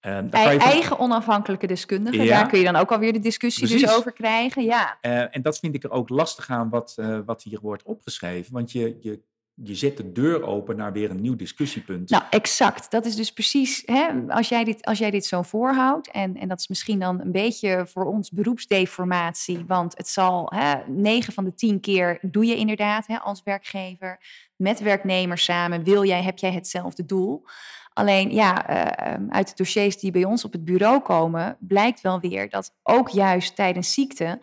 Daar 0.00 0.28
kan 0.30 0.52
je 0.52 0.60
van- 0.60 0.70
Eigen 0.70 0.98
onafhankelijke 0.98 1.66
deskundige, 1.66 2.22
Ja. 2.22 2.38
daar 2.38 2.48
kun 2.48 2.58
je 2.58 2.64
dan 2.64 2.76
ook 2.76 2.92
alweer 2.92 3.12
de 3.12 3.18
discussie 3.18 3.66
dus 3.68 3.90
over 3.90 4.12
krijgen. 4.12 4.62
Ja, 4.64 4.98
Eh, 5.00 5.36
en 5.36 5.42
dat 5.42 5.58
vind 5.58 5.74
ik 5.74 5.84
er 5.84 5.90
ook 5.90 6.08
lastig 6.08 6.50
aan 6.50 6.68
wat, 6.68 6.94
eh, 6.96 7.18
wat 7.24 7.42
hier 7.42 7.60
wordt 7.60 7.82
opgeschreven. 7.82 8.52
Want 8.52 8.72
je, 8.72 8.96
je, 9.00 9.22
je 9.62 9.74
zet 9.74 9.96
de 9.96 10.12
deur 10.12 10.42
open 10.42 10.76
naar 10.76 10.92
weer 10.92 11.10
een 11.10 11.20
nieuw 11.20 11.36
discussiepunt. 11.36 12.10
nou 12.10 12.22
exact. 12.30 12.90
Dat 12.90 13.06
is 13.06 13.16
dus 13.16 13.32
precies, 13.32 13.82
hè, 13.84 14.08
als, 14.28 14.48
jij 14.48 14.64
dit, 14.64 14.84
als 14.84 14.98
jij 14.98 15.10
dit 15.10 15.26
zo 15.26 15.42
voorhoudt, 15.42 16.10
en, 16.10 16.36
en 16.36 16.48
dat 16.48 16.58
is 16.58 16.68
misschien 16.68 16.98
dan 16.98 17.20
een 17.20 17.32
beetje 17.32 17.86
voor 17.86 18.04
ons 18.04 18.30
beroepsdeformatie, 18.30 19.64
want 19.66 19.96
het 19.96 20.08
zal, 20.08 20.52
9 20.86 21.32
van 21.32 21.44
de 21.44 21.54
10 21.54 21.80
keer 21.80 22.18
doe 22.22 22.44
je 22.46 22.56
inderdaad 22.56 23.06
hè, 23.06 23.18
als 23.18 23.42
werkgever 23.42 24.18
met 24.56 24.80
werknemers 24.80 25.44
samen, 25.44 25.84
wil 25.84 26.04
jij, 26.04 26.22
heb 26.22 26.38
jij 26.38 26.52
hetzelfde 26.52 27.04
doel. 27.04 27.44
Alleen 27.92 28.32
ja, 28.32 28.66
eh, 28.66 29.12
ehm, 29.12 29.30
uit 29.30 29.48
de 29.48 29.54
dossiers 29.56 29.98
die 29.98 30.10
bij 30.10 30.24
ons 30.24 30.44
op 30.44 30.52
het 30.52 30.64
bureau 30.64 31.00
komen, 31.00 31.56
blijkt 31.60 32.00
wel 32.00 32.20
weer 32.20 32.50
dat 32.50 32.74
ook 32.82 33.08
juist 33.08 33.56
tijdens 33.56 33.92
ziekte 33.92 34.38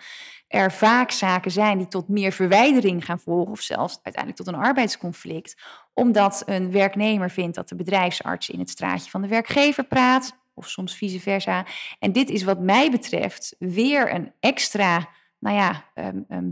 er 0.56 0.72
vaak 0.72 1.12
zaken 1.12 1.52
zijn 1.52 1.78
die 1.78 1.88
tot 1.88 2.08
meer 2.08 2.32
verwijdering 2.32 3.06
gaan 3.06 3.20
volgen, 3.20 3.52
of 3.52 3.62
zelfs 3.62 4.00
uiteindelijk 4.04 4.44
tot 4.44 4.54
een 4.54 4.62
arbeidsconflict, 4.62 5.62
omdat 5.94 6.44
een 6.46 6.72
werknemer 6.72 7.32
vindt 7.32 7.56
dat 7.56 7.70
de 7.70 7.76
bedrijfsarts 7.76 8.50
in 8.50 8.60
het 8.60 8.70
straatje 8.70 9.10
van 9.10 9.22
de 9.22 9.28
werkgever 9.28 9.84
praat, 9.84 10.38
of 10.54 10.70
soms 10.70 10.96
vice 10.96 11.20
versa. 11.20 11.66
En 12.00 12.12
dit 12.12 12.30
is 12.30 12.44
wat 12.44 12.60
mij 12.60 12.92
betreft 12.92 13.56
weer 13.60 14.14
een 14.14 14.32
extra, 14.40 15.10
nou 15.40 15.56
ja, 15.56 15.86
ehm, 15.94 16.52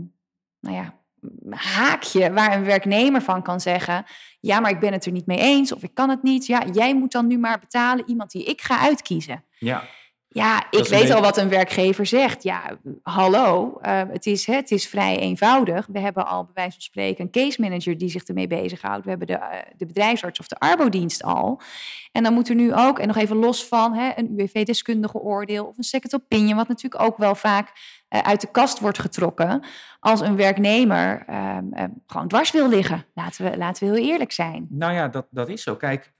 nou 0.60 0.76
ja, 0.76 0.94
haakje 1.50 2.32
waar 2.32 2.56
een 2.56 2.64
werknemer 2.64 3.22
van 3.22 3.42
kan 3.42 3.60
zeggen: 3.60 4.04
Ja, 4.40 4.60
maar 4.60 4.70
ik 4.70 4.80
ben 4.80 4.92
het 4.92 5.06
er 5.06 5.12
niet 5.12 5.26
mee 5.26 5.38
eens 5.38 5.72
of 5.72 5.82
ik 5.82 5.94
kan 5.94 6.10
het 6.10 6.22
niet. 6.22 6.46
Ja, 6.46 6.62
jij 6.72 6.94
moet 6.94 7.12
dan 7.12 7.26
nu 7.26 7.38
maar 7.38 7.58
betalen 7.58 8.08
iemand 8.08 8.30
die 8.30 8.44
ik 8.44 8.60
ga 8.60 8.78
uitkiezen. 8.78 9.44
Ja, 9.58 9.84
Ja, 10.34 10.66
ik 10.70 10.88
weet 10.88 11.10
al 11.10 11.20
wat 11.20 11.36
een 11.36 11.48
werkgever 11.48 12.06
zegt. 12.06 12.42
Ja, 12.42 12.78
hallo, 13.02 13.78
eh, 13.82 14.02
het, 14.10 14.26
is, 14.26 14.46
het 14.46 14.70
is 14.70 14.88
vrij 14.88 15.18
eenvoudig. 15.18 15.86
We 15.92 15.98
hebben 15.98 16.26
al 16.26 16.44
bij 16.44 16.52
wijze 16.54 16.72
van 16.72 16.80
spreken 16.80 17.24
een 17.24 17.30
case 17.30 17.60
manager 17.60 17.98
die 17.98 18.08
zich 18.08 18.24
ermee 18.24 18.46
bezighoudt. 18.46 19.04
We 19.04 19.10
hebben 19.10 19.26
de, 19.26 19.34
eh, 19.34 19.58
de 19.76 19.86
bedrijfsarts 19.86 20.40
of 20.40 20.48
de 20.48 20.58
arbodienst 20.58 21.22
al. 21.22 21.60
En 22.12 22.22
dan 22.22 22.34
moet 22.34 22.48
er 22.48 22.54
nu 22.54 22.74
ook, 22.74 22.98
en 22.98 23.06
nog 23.06 23.16
even 23.16 23.36
los 23.36 23.64
van 23.64 23.94
hè, 23.94 24.12
een 24.16 24.30
UWV-deskundige 24.36 25.18
oordeel 25.18 25.64
of 25.66 25.78
een 25.78 25.84
second 25.84 26.14
opinion, 26.14 26.56
wat 26.56 26.68
natuurlijk 26.68 27.02
ook 27.02 27.16
wel 27.16 27.34
vaak 27.34 27.72
eh, 28.08 28.20
uit 28.20 28.40
de 28.40 28.50
kast 28.50 28.80
wordt 28.80 28.98
getrokken, 28.98 29.64
als 30.00 30.20
een 30.20 30.36
werknemer 30.36 31.24
ehm, 31.26 31.88
gewoon 32.06 32.28
dwars 32.28 32.50
wil 32.50 32.68
liggen. 32.68 33.04
Laten 33.14 33.50
we, 33.50 33.56
laten 33.56 33.86
we 33.86 33.94
heel 33.94 34.10
eerlijk 34.10 34.32
zijn. 34.32 34.66
nou 34.70 34.92
ja, 34.92 35.08
dat, 35.08 35.26
dat 35.30 35.48
is 35.48 35.62
zo. 35.62 35.76
Kijk, 35.76 36.12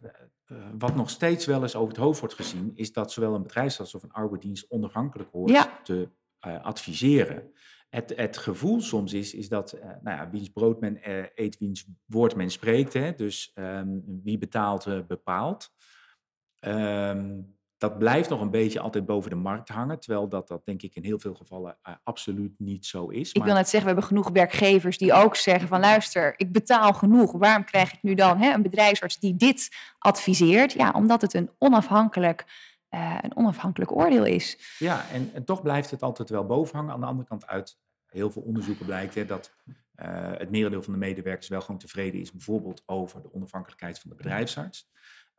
wat 0.78 0.94
nog 0.94 1.10
steeds 1.10 1.46
wel 1.46 1.62
eens 1.62 1.74
over 1.76 1.88
het 1.88 2.02
hoofd 2.02 2.20
wordt 2.20 2.34
gezien, 2.34 2.72
is 2.74 2.92
dat 2.92 3.12
zowel 3.12 3.34
een 3.34 3.42
bedrijfsarts 3.42 3.94
of 3.94 4.02
een 4.02 4.12
arbeidsdienst 4.12 4.70
onafhankelijk 4.70 5.30
hoort 5.32 5.50
Ja. 5.50 5.80
te 5.82 6.08
adviseren. 6.62 7.52
Het, 7.88 8.12
het 8.16 8.36
gevoel 8.36 8.80
soms 8.80 9.12
is, 9.12 9.34
is 9.34 9.48
dat, 9.48 9.78
nou 10.02 10.16
ja, 10.18 10.30
wiens 10.30 10.48
brood 10.48 10.80
men 10.80 10.98
eet, 11.34 11.58
wiens 11.58 11.86
woord 12.04 12.36
men 12.36 12.50
spreekt. 12.50 12.92
Hè? 12.92 13.14
Dus 13.14 13.50
ehm, 13.54 13.98
wie 14.22 14.38
betaalt, 14.38 15.06
bepaalt. 15.06 15.70
Um, 16.60 17.53
dat 17.88 17.98
blijft 17.98 18.28
nog 18.28 18.40
een 18.40 18.50
beetje 18.50 18.80
altijd 18.80 19.06
boven 19.06 19.30
de 19.30 19.36
markt 19.36 19.68
hangen, 19.68 20.00
terwijl 20.00 20.28
dat, 20.28 20.48
dat 20.48 20.64
denk 20.64 20.82
ik 20.82 20.94
in 20.94 21.04
heel 21.04 21.18
veel 21.18 21.34
gevallen 21.34 21.76
uh, 21.88 21.94
absoluut 22.02 22.54
niet 22.58 22.86
zo 22.86 23.08
is. 23.08 23.32
Ik 23.32 23.44
wil 23.44 23.54
net 23.54 23.68
zeggen, 23.68 23.80
we 23.80 23.86
hebben 23.86 24.04
genoeg 24.04 24.30
werkgevers 24.30 24.98
die 24.98 25.12
ook 25.12 25.36
zeggen 25.36 25.68
van 25.68 25.80
luister, 25.80 26.34
ik 26.36 26.52
betaal 26.52 26.92
genoeg, 26.92 27.32
waarom 27.32 27.64
krijg 27.64 27.92
ik 27.92 28.02
nu 28.02 28.14
dan 28.14 28.38
hè, 28.38 28.52
een 28.52 28.62
bedrijfsarts 28.62 29.18
die 29.18 29.36
dit 29.36 29.76
adviseert? 29.98 30.72
Ja, 30.72 30.90
omdat 30.90 31.20
het 31.20 31.34
een 31.34 31.50
onafhankelijk, 31.58 32.44
uh, 32.90 33.18
een 33.20 33.36
onafhankelijk 33.36 33.92
oordeel 33.92 34.24
is. 34.24 34.76
Ja, 34.78 35.04
en, 35.12 35.30
en, 35.34 35.44
toch 35.44 35.62
blijft 35.62 35.90
het 35.90 36.02
altijd 36.02 36.28
wel 36.28 36.46
boven 36.46 36.76
hangen. 36.76 36.92
Aan 36.92 37.00
de 37.00 37.06
andere 37.06 37.28
kant 37.28 37.46
uit 37.46 37.78
heel 38.06 38.30
veel 38.30 38.42
onderzoeken 38.42 38.86
blijkt 38.86 39.14
hè, 39.14 39.24
dat 39.24 39.54
uh, 39.66 40.30
het 40.32 40.50
merendeel 40.50 40.82
van 40.82 40.92
de 40.92 40.98
medewerkers 40.98 41.48
wel 41.48 41.60
gewoon 41.60 41.78
tevreden 41.78 42.20
is, 42.20 42.32
bijvoorbeeld 42.32 42.82
over 42.86 43.22
de 43.22 43.34
onafhankelijkheid 43.34 43.98
van 43.98 44.10
de 44.10 44.16
bedrijfsarts. 44.16 44.90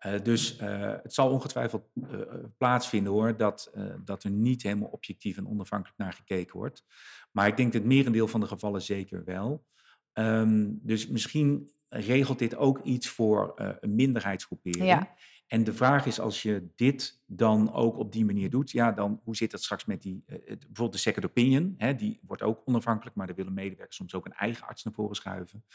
Uh, 0.05 0.21
dus 0.23 0.59
uh, 0.61 0.93
het 1.03 1.13
zal 1.13 1.31
ongetwijfeld 1.31 1.89
uh, 1.93 2.19
plaatsvinden 2.57 3.13
hoor, 3.13 3.37
dat, 3.37 3.73
dat 4.03 4.23
er 4.23 4.29
niet 4.31 4.63
helemaal 4.63 4.89
objectief 4.89 5.37
en 5.37 5.47
onafhankelijk 5.47 5.97
naar 5.97 6.13
gekeken 6.13 6.57
wordt. 6.57 6.85
Maar 7.31 7.47
ik 7.47 7.57
denk 7.57 7.73
dat 7.73 7.81
het 7.81 7.91
merendeel 7.91 8.27
van 8.27 8.39
de 8.39 8.47
gevallen 8.47 8.81
zeker 8.81 9.23
wel. 9.23 9.65
Um, 10.13 10.79
dus 10.81 11.07
misschien 11.07 11.69
regelt 11.89 12.39
dit 12.39 12.55
ook 12.55 12.83
iets 12.83 13.09
voor 13.09 13.53
een 13.79 13.95
minderheidsgroepering. 13.95 14.85
Ja. 14.85 15.15
En 15.47 15.63
de 15.63 15.73
vraag 15.73 16.05
is, 16.05 16.19
als 16.19 16.41
je 16.41 16.67
dit 16.75 17.21
dan 17.25 17.73
ook 17.73 17.97
op 17.97 18.11
die 18.11 18.25
manier 18.25 18.49
doet, 18.49 18.71
ja, 18.71 18.91
dan 18.91 19.21
hoe 19.23 19.35
zit 19.35 19.51
dat 19.51 19.63
straks 19.63 19.85
met 19.85 20.01
die, 20.01 20.23
bijvoorbeeld 20.25 20.91
de 20.91 20.97
second 20.97 21.25
opinion, 21.25 21.73
hè, 21.77 21.95
die 21.95 22.19
wordt 22.21 22.43
ook 22.43 22.61
onafhankelijk, 22.65 23.15
maar 23.15 23.27
daar 23.27 23.35
willen 23.35 23.53
medewerkers 23.53 23.97
soms 23.97 24.13
ook 24.13 24.25
een 24.25 24.33
eigen 24.33 24.67
arts 24.67 24.83
naar 24.83 24.93
voren 24.93 25.15
schuiven. 25.15 25.65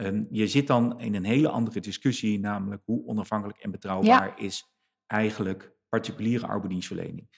Um, 0.00 0.26
je 0.30 0.46
zit 0.46 0.66
dan 0.66 1.00
in 1.00 1.14
een 1.14 1.24
hele 1.24 1.48
andere 1.48 1.80
discussie, 1.80 2.38
namelijk 2.38 2.82
hoe 2.84 3.06
onafhankelijk 3.06 3.58
en 3.58 3.70
betrouwbaar 3.70 4.40
is 4.40 4.64
eigenlijk 5.06 5.72
particuliere 5.88 6.46
arbeidsdienstverlening. 6.46 7.28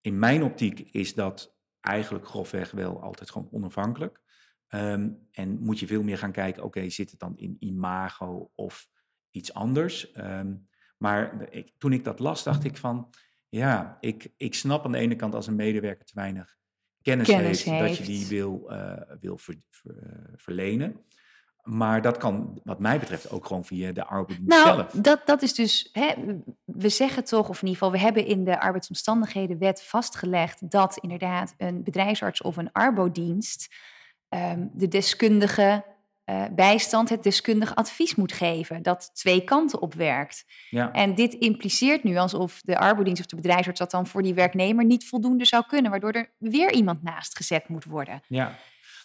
In 0.00 0.18
mijn 0.18 0.42
optiek 0.42 0.80
is 0.80 1.14
dat 1.14 1.56
eigenlijk 1.80 2.26
grofweg 2.26 2.70
wel 2.70 3.02
altijd 3.02 3.30
gewoon 3.30 3.48
onafhankelijk. 3.50 4.20
Um, 4.68 5.28
en 5.30 5.58
moet 5.60 5.78
je 5.78 5.86
veel 5.86 6.02
meer 6.02 6.18
gaan 6.18 6.32
kijken, 6.32 6.64
oké, 6.64 6.88
zit 6.88 7.10
het 7.10 7.20
dan 7.20 7.36
in 7.36 7.56
imago 7.58 8.50
of 8.54 8.88
iets 9.30 9.54
anders? 9.54 10.16
Um, 10.16 10.68
maar 10.96 11.48
ik, 11.50 11.72
toen 11.78 11.92
ik 11.92 12.04
dat 12.04 12.18
las, 12.18 12.42
dacht 12.42 12.64
ik 12.64 12.76
van, 12.76 13.10
ja, 13.48 13.96
ik, 14.00 14.32
ik 14.36 14.54
snap 14.54 14.84
aan 14.84 14.92
de 14.92 14.98
ene 14.98 15.16
kant 15.16 15.34
als 15.34 15.46
een 15.46 15.56
medewerker 15.56 16.04
te 16.04 16.14
weinig 16.14 16.56
kennis, 17.02 17.28
heeft, 17.28 17.64
dat 17.64 17.96
je 17.96 18.04
die 18.04 18.26
wil, 18.26 18.72
uh, 18.72 19.00
wil 19.20 19.38
ver, 19.38 19.56
ver, 19.70 19.96
uh, 19.96 20.32
verlenen. 20.36 21.04
Maar 21.68 22.02
dat 22.02 22.16
kan, 22.16 22.60
wat 22.64 22.78
mij 22.78 22.98
betreft, 22.98 23.30
ook 23.30 23.46
gewoon 23.46 23.64
via 23.64 23.92
de 23.92 24.04
arbeidsdienst 24.04 24.64
nou, 24.64 24.76
zelf. 24.76 24.90
Dat, 24.92 25.20
dat 25.24 25.42
is 25.42 25.54
dus, 25.54 25.88
hè, 25.92 26.14
we 26.64 26.88
zeggen 26.88 27.24
toch, 27.24 27.48
of 27.48 27.62
in 27.62 27.68
ieder 27.68 27.82
geval, 27.82 27.92
we 27.92 27.98
hebben 27.98 28.26
in 28.26 28.44
de 28.44 28.60
arbeidsomstandighedenwet 28.60 29.82
vastgelegd 29.82 30.70
dat 30.70 30.96
inderdaad 30.96 31.54
een 31.56 31.82
bedrijfsarts 31.82 32.42
of 32.42 32.56
een 32.56 32.72
arbodienst 32.72 33.74
um, 34.28 34.70
de 34.72 34.88
deskundige 34.88 35.84
uh, 36.30 36.44
bijstand, 36.50 37.08
het 37.08 37.22
deskundig 37.22 37.74
advies 37.74 38.14
moet 38.14 38.32
geven. 38.32 38.82
Dat 38.82 39.10
twee 39.14 39.44
kanten 39.44 39.80
op 39.80 39.94
werkt. 39.94 40.44
Ja. 40.70 40.92
En 40.92 41.14
dit 41.14 41.34
impliceert 41.34 42.04
nu 42.04 42.16
alsof 42.16 42.60
de 42.60 42.78
arbodienst 42.78 43.20
of 43.20 43.26
de 43.26 43.36
bedrijfsarts 43.36 43.78
dat 43.78 43.90
dan 43.90 44.06
voor 44.06 44.22
die 44.22 44.34
werknemer 44.34 44.84
niet 44.84 45.08
voldoende 45.08 45.44
zou 45.44 45.64
kunnen, 45.66 45.90
waardoor 45.90 46.12
er 46.12 46.30
weer 46.38 46.72
iemand 46.72 47.02
naast 47.02 47.36
gezet 47.36 47.68
moet 47.68 47.84
worden. 47.84 48.20
Ja. 48.26 48.54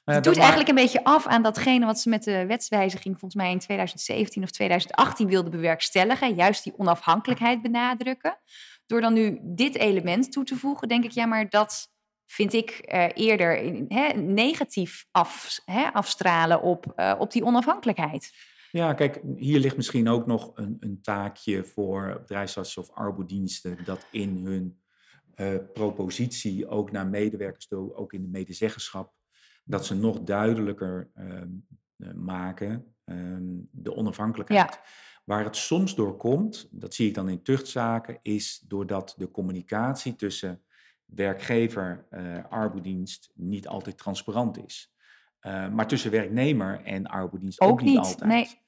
Ja, 0.06 0.14
het 0.14 0.24
doet 0.24 0.38
eigenlijk 0.38 0.70
een 0.70 0.76
beetje 0.76 1.04
af 1.04 1.28
aan 1.28 1.44
datgene 1.44 1.86
wat 1.86 2.00
ze 2.00 2.10
met 2.10 2.24
de 2.24 2.46
wetswijziging 2.46 3.20
volgens 3.20 3.42
mij 3.42 3.52
in 3.52 3.60
2017 3.60 4.44
of 4.44 4.52
2018 4.52 5.28
wilden 5.28 5.52
bewerkstelligen. 5.52 6.36
Juist 6.36 6.64
die 6.64 6.78
onafhankelijkheid 6.78 7.62
benadrukken. 7.62 8.40
Door 8.86 9.02
dan 9.02 9.14
nu 9.14 9.40
dit 9.42 9.76
element 9.76 10.32
toe 10.32 10.44
te 10.44 10.56
voegen, 10.56 10.88
denk 10.88 11.04
ik, 11.04 11.12
ja, 11.12 11.26
maar 11.26 11.50
dat 11.50 11.92
vind 12.26 12.54
ik 12.54 12.94
uh, 12.94 13.08
eerder 13.14 13.58
hè, 13.88 14.14
negatief 14.22 15.06
af, 15.12 15.60
hè, 15.66 15.94
afstralen 15.94 16.62
op, 16.62 16.94
uh, 16.96 17.16
op 17.20 17.32
die 17.32 17.44
onafhankelijkheid. 17.44 18.32
Ja, 18.72 18.94
kijk, 18.94 19.22
hier 19.36 19.60
ligt 19.60 19.76
misschien 19.76 20.08
ook 20.08 20.26
nog 20.26 20.52
een, 20.56 20.78
een 20.80 21.02
taakje 21.02 21.64
voor 21.64 22.18
bedrijfsartsen 22.22 22.82
of 22.82 22.92
arbodiensten 22.92 23.78
dat 23.86 24.08
in 24.12 24.46
hun 24.46 24.82
uh, 25.36 25.56
propositie 25.74 26.68
ook 26.68 26.92
naar 26.92 27.08
medewerkers 27.08 27.68
toe, 27.68 27.96
ook 27.96 28.14
in 28.14 28.22
de 28.22 28.28
medezeggenschap, 28.28 29.14
dat 29.64 29.86
ze 29.86 29.96
nog 29.96 30.20
duidelijker 30.20 31.10
ehm, 31.14 31.48
eh, 31.98 32.12
maken 32.14 32.96
ehm, 33.04 33.44
de 33.72 33.96
onafhankelijkheid. 33.96 34.80
Waar 35.24 35.44
het 35.44 35.56
soms 35.56 35.96
door 35.96 36.18
komt, 36.18 36.68
dat 36.72 36.94
zie 36.94 37.08
ik 37.08 37.14
dan 37.14 37.30
in 37.30 37.42
tuchtzaken, 37.42 38.20
is 38.22 38.64
doordat 38.68 39.14
de 39.18 39.32
communicatie 39.32 40.16
tussen 40.16 40.62
werkgever, 41.06 42.08
uh, 42.12 42.46
arbeidsdienst 42.50 43.32
niet 43.34 43.68
altijd 43.68 43.98
transparant 43.98 44.66
is. 44.66 44.94
Uh, 45.42 45.70
maar 45.70 45.88
tussen 45.88 46.12
werknemer 46.12 46.82
en 46.84 47.08
arbeidsdienst 47.08 47.62
ook, 47.62 47.72
ook 47.72 47.82
niet, 47.82 47.98
altijd. 47.98 48.30
Nee. 48.30 48.62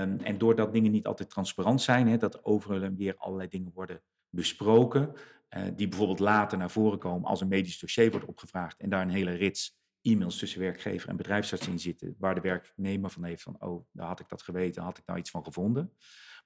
Um, 0.00 0.20
en 0.20 0.38
doordat 0.38 0.72
dingen 0.72 0.90
niet 0.90 1.06
altijd 1.06 1.30
transparant 1.30 1.82
zijn, 1.82 2.08
hè, 2.08 2.16
dat 2.16 2.44
overal 2.44 2.82
en 2.82 2.96
weer 2.96 3.16
allerlei 3.16 3.48
dingen 3.48 3.70
worden 3.74 4.02
besproken, 4.28 5.12
uh, 5.50 5.62
die 5.76 5.88
bijvoorbeeld 5.88 6.18
later 6.18 6.58
naar 6.58 6.70
voren 6.70 6.98
komen 6.98 7.28
als 7.28 7.40
een 7.40 7.48
medisch 7.48 7.78
dossier 7.78 8.10
wordt 8.10 8.26
opgevraagd 8.26 8.80
en 8.80 8.88
daar 8.88 9.02
een 9.02 9.10
hele 9.10 9.34
rits 9.34 9.78
e-mails 10.04 10.38
tussen 10.38 10.60
werkgever 10.60 11.08
en 11.08 11.16
bedrijfsarts 11.16 11.68
in 11.68 11.78
zitten, 11.78 12.14
waar 12.18 12.34
de 12.34 12.40
werknemer 12.40 13.10
van 13.10 13.24
heeft 13.24 13.42
van, 13.42 13.56
oh, 13.58 13.86
daar 13.92 14.06
had 14.06 14.20
ik 14.20 14.28
dat 14.28 14.42
geweten, 14.42 14.82
had 14.82 14.98
ik 14.98 15.06
nou 15.06 15.18
iets 15.18 15.30
van 15.30 15.44
gevonden. 15.44 15.92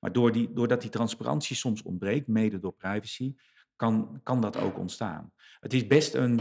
Maar 0.01 0.13
door 0.13 0.33
die, 0.33 0.53
doordat 0.53 0.81
die 0.81 0.91
transparantie 0.91 1.57
soms 1.57 1.83
ontbreekt, 1.83 2.27
mede 2.27 2.59
door 2.59 2.73
privacy, 2.73 3.35
kan, 3.77 4.21
kan 4.23 4.41
dat 4.41 4.57
ook 4.57 4.79
ontstaan. 4.79 5.33
Het 5.61 5.73
is 5.73 5.87
best 5.87 6.15
een, 6.15 6.41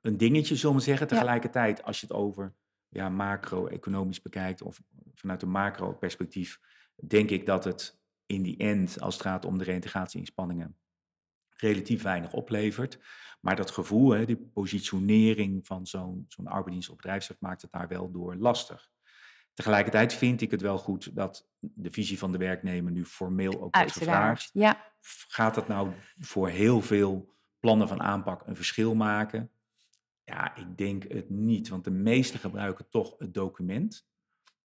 een 0.00 0.16
dingetje, 0.16 0.56
zullen 0.56 0.76
we 0.76 0.82
zeggen. 0.82 1.06
Tegelijkertijd, 1.06 1.82
als 1.82 2.00
je 2.00 2.06
het 2.06 2.16
over 2.16 2.54
ja, 2.88 3.08
macro-economisch 3.08 4.22
bekijkt 4.22 4.62
of 4.62 4.82
vanuit 5.14 5.42
een 5.42 5.50
macro-perspectief, 5.50 6.58
denk 7.06 7.30
ik 7.30 7.46
dat 7.46 7.64
het 7.64 8.00
in 8.26 8.42
die 8.42 8.56
end, 8.56 9.00
als 9.00 9.14
het 9.14 9.22
gaat 9.22 9.44
om 9.44 9.58
de 9.58 9.64
reintegratie-inspanningen, 9.64 10.76
relatief 11.62 12.02
weinig 12.02 12.32
oplevert. 12.32 12.98
Maar 13.40 13.56
dat 13.56 13.70
gevoel, 13.70 14.10
hè, 14.10 14.24
die 14.24 14.36
positionering 14.36 15.66
van 15.66 15.86
zo'n 15.86 16.24
zo'n 16.28 16.46
arbeidsdienst 16.46 16.90
op 17.30 17.36
maakt 17.40 17.62
het 17.62 17.72
daar 17.72 17.88
wel 17.88 18.10
door 18.10 18.34
lastig. 18.34 18.90
Tegelijkertijd 19.54 20.12
vind 20.12 20.40
ik 20.40 20.50
het 20.50 20.60
wel 20.60 20.78
goed 20.78 21.16
dat 21.16 21.48
de 21.58 21.90
visie 21.90 22.18
van 22.18 22.32
de 22.32 22.38
werknemer 22.38 22.92
nu 22.92 23.04
formeel 23.04 23.60
ook 23.60 23.76
wordt 23.76 23.92
gevraagd. 23.92 24.50
Ja. 24.52 24.92
Gaat 25.28 25.54
dat 25.54 25.68
nou 25.68 25.92
voor 26.18 26.48
heel 26.48 26.80
veel 26.80 27.34
plannen 27.60 27.88
van 27.88 28.02
aanpak 28.02 28.46
een 28.46 28.56
verschil 28.56 28.94
maken? 28.94 29.50
Ja, 30.24 30.56
ik 30.56 30.78
denk 30.78 31.02
het 31.02 31.30
niet, 31.30 31.68
want 31.68 31.84
de 31.84 31.90
meesten 31.90 32.40
gebruiken 32.40 32.88
toch 32.88 33.14
het 33.18 33.34
document. 33.34 34.06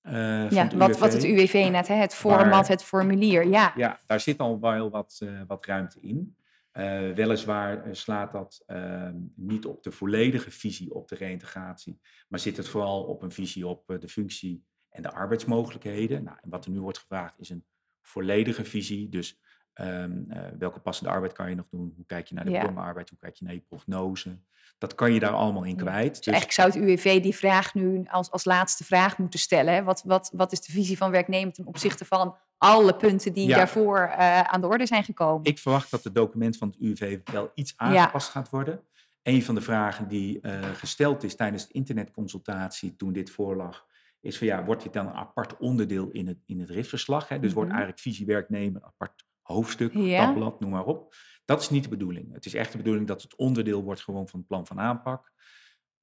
Uh, 0.04 0.50
ja, 0.50 0.68
wat, 0.76 0.98
wat 0.98 1.14
het 1.14 1.24
UWV 1.24 1.68
net, 1.72 1.88
hè? 1.88 1.94
het 1.94 2.16
format, 2.16 2.68
het 2.68 2.84
formulier. 2.84 3.48
Ja. 3.48 3.74
ja, 3.76 4.00
daar 4.06 4.20
zit 4.20 4.40
al 4.40 4.60
wel 4.60 4.90
wat, 4.90 5.20
uh, 5.24 5.42
wat 5.48 5.66
ruimte 5.66 6.00
in. 6.02 6.36
Uh, 6.78 7.14
weliswaar 7.14 7.84
eh, 7.84 7.94
slaat 7.94 8.32
dat 8.32 8.64
uh, 8.68 9.10
niet 9.36 9.66
op 9.66 9.84
de 9.84 9.92
volledige 9.92 10.52
visie 10.52 10.94
op 10.94 11.08
de 11.08 11.16
reïntegratie, 11.16 12.00
maar 12.28 12.40
zit 12.40 12.58
het 12.58 12.68
vooral 12.68 13.04
op 13.04 13.22
een 13.22 13.32
visie 13.32 13.68
op 13.68 13.90
uh, 13.92 14.00
de 14.00 14.08
functie 14.08 14.64
en 14.90 15.02
de 15.02 15.12
arbeidsmogelijkheden. 15.12 16.24
Nou, 16.24 16.38
en 16.42 16.50
wat 16.50 16.66
er 16.66 16.72
nu 16.72 16.80
wordt 16.80 16.98
gevraagd 16.98 17.40
is 17.40 17.50
een 17.50 17.66
volledige 18.02 18.66
visie. 18.66 19.10
Dus 19.10 19.40
um, 19.82 20.28
welke 20.60 20.80
passende 20.80 21.10
arbeid 21.10 21.34
kan 21.34 21.50
je 21.50 21.56
nog 21.56 21.68
doen? 21.70 21.94
Hoe 21.96 22.06
kijk 22.06 22.28
je 22.28 22.36
naar 22.36 22.46
de 22.46 22.52
ja. 22.52 22.72
arbeid? 22.76 23.10
Hoe 23.10 23.20
kijk 23.20 23.36
je 23.36 23.46
naar 23.46 23.54
je 23.54 23.60
prognose? 23.60 24.40
Dat 24.78 24.96
kan 24.96 25.14
je 25.14 25.20
daar 25.20 25.32
allemaal 25.32 25.64
in 25.64 25.76
kwijt. 25.76 26.16
Dus, 26.16 26.20
dus 26.20 26.34
eigenlijk 26.34 26.54
zou 26.54 26.70
het 26.70 26.78
UWV 26.78 27.22
die 27.22 27.36
vraag 27.36 27.74
nu 27.74 28.06
als, 28.10 28.32
als 28.32 28.46
laatste 28.46 28.84
vraag 28.84 29.18
moeten 29.18 29.40
stellen. 29.40 29.74
Hè? 29.74 29.84
Wat, 29.84 30.04
wat, 30.06 30.32
wat 30.34 30.52
is 30.52 30.62
de 30.62 30.72
visie 30.72 30.98
van 30.98 31.12
werknemer 31.12 31.54
ten 31.54 31.66
opzichte 31.66 32.06
van 32.06 32.36
alle 32.58 32.96
punten 32.96 33.34
die 33.34 33.48
daarvoor 33.48 33.98
uh, 33.98 34.42
aan 34.42 34.62
de 34.62 34.68
orde 34.68 34.86
zijn 34.86 35.04
gekomen. 35.04 35.46
Ik 35.46 35.60
verwacht 35.60 35.92
dat 35.92 36.04
het 36.04 36.16
document 36.16 36.58
van 36.58 36.68
het 36.68 36.78
UWV 36.80 37.20
wel 37.32 37.52
iets 37.56 37.74
aangepast 37.76 38.28
ja. 38.28 38.34
gaat 38.34 38.50
worden. 38.50 38.82
Een 39.24 39.44
van 39.44 39.56
de 39.56 39.62
vragen 39.62 40.08
die 40.08 40.40
uh, 40.42 40.60
gesteld 40.74 41.24
is 41.24 41.36
tijdens 41.36 41.68
de 41.68 41.74
internetconsultatie 41.74 42.96
toen 42.96 43.14
dit 43.14 43.30
voorlag, 43.30 43.86
is 44.22 44.38
van 44.38 44.48
ja, 44.48 44.64
wordt 44.66 44.84
dit 44.84 44.94
dan 44.94 45.08
een 45.08 45.14
apart 45.14 45.58
onderdeel 45.58 46.10
in 46.10 46.28
het, 46.28 46.38
in 46.46 46.60
het 46.60 46.70
RIF-verslag? 46.70 47.28
Dus 47.28 47.38
mm 47.38 47.44
-hmm. 47.44 47.54
wordt 47.54 47.70
mhm. 47.70 47.78
eigenlijk 47.78 48.00
visiewerknemer 48.00 48.84
apart 48.84 49.26
hoofdstuk, 49.48 49.94
ja. 49.94 50.26
tabblad, 50.26 50.60
noem 50.60 50.70
maar 50.70 50.86
op. 50.86 51.16
Dat 51.46 51.62
is 51.62 51.70
niet 51.70 51.84
de 51.84 51.90
bedoeling. 51.90 52.34
Het 52.34 52.46
is 52.46 52.54
echt 52.54 52.72
de 52.72 52.78
bedoeling 52.78 53.08
dat 53.08 53.22
het 53.22 53.36
onderdeel 53.36 53.84
wordt 53.84 54.02
gewoon 54.02 54.28
van 54.28 54.40
het 54.40 54.48
plan 54.48 54.68
van 54.68 54.80
aanpak 54.80 55.36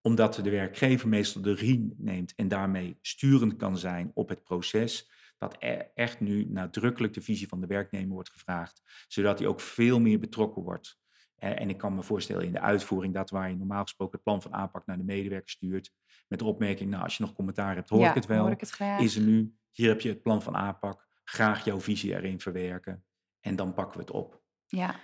omdat 0.00 0.34
de 0.34 0.50
werkgever 0.50 1.08
meestal 1.08 1.42
de 1.42 1.54
riem 1.54 1.94
neemt 1.96 2.34
en 2.34 2.48
daarmee 2.48 2.98
sturend 3.00 3.56
kan 3.56 3.78
zijn 3.78 4.10
op 4.14 4.28
het 4.28 4.42
proces, 4.42 5.10
dat 5.38 5.56
er 5.58 5.90
echt 5.94 6.20
nu 6.20 6.44
nadrukkelijk 6.44 7.12
de 7.12 7.20
visie 7.20 7.48
van 7.48 7.60
de 7.60 7.66
werknemer 7.66 8.12
wordt 8.12 8.30
gevraagd, 8.30 8.82
zodat 9.08 9.38
hij 9.38 9.48
ook 9.48 9.60
veel 9.60 10.00
meer 10.00 10.18
betrokken 10.18 10.62
wordt 10.62 10.98
en 11.44 11.68
ik 11.68 11.78
kan 11.78 11.94
me 11.94 12.02
voorstellen 12.02 12.44
in 12.44 12.52
de 12.52 12.60
uitvoering 12.60 13.14
dat 13.14 13.30
waar 13.30 13.48
je 13.48 13.56
normaal 13.56 13.82
gesproken 13.82 14.14
het 14.14 14.22
plan 14.22 14.42
van 14.42 14.54
aanpak 14.54 14.86
naar 14.86 14.96
de 14.96 15.04
medewerker 15.04 15.50
stuurt. 15.50 15.92
Met 16.28 16.38
de 16.38 16.44
opmerking, 16.44 16.90
nou 16.90 17.02
als 17.02 17.16
je 17.16 17.22
nog 17.22 17.32
commentaar 17.32 17.74
hebt, 17.74 17.88
hoor 17.88 18.00
ja, 18.00 18.08
ik 18.08 18.14
het 18.14 18.26
wel. 18.26 18.50
ik 18.50 18.60
het. 18.60 18.80
Is 19.00 19.16
er 19.16 19.22
nu, 19.22 19.54
hier 19.70 19.88
heb 19.88 20.00
je 20.00 20.08
het 20.08 20.22
plan 20.22 20.42
van 20.42 20.56
aanpak. 20.56 21.06
Graag 21.24 21.64
jouw 21.64 21.80
visie 21.80 22.14
erin 22.14 22.40
verwerken. 22.40 23.04
En 23.44 23.56
dan 23.56 23.74
pakken 23.74 23.96
we 23.96 24.04
het 24.04 24.14
op. 24.14 24.42
Ja, 24.66 24.94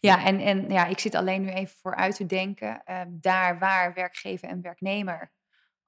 ja 0.00 0.24
en, 0.24 0.40
en 0.40 0.70
ja, 0.70 0.86
ik 0.86 0.98
zit 0.98 1.14
alleen 1.14 1.42
nu 1.42 1.48
even 1.48 1.76
vooruit 1.76 2.16
te 2.16 2.26
denken. 2.26 2.82
eh, 2.84 3.00
daar 3.08 3.58
waar 3.58 3.94
werkgever 3.94 4.48
en 4.48 4.60
werknemer 4.62 5.32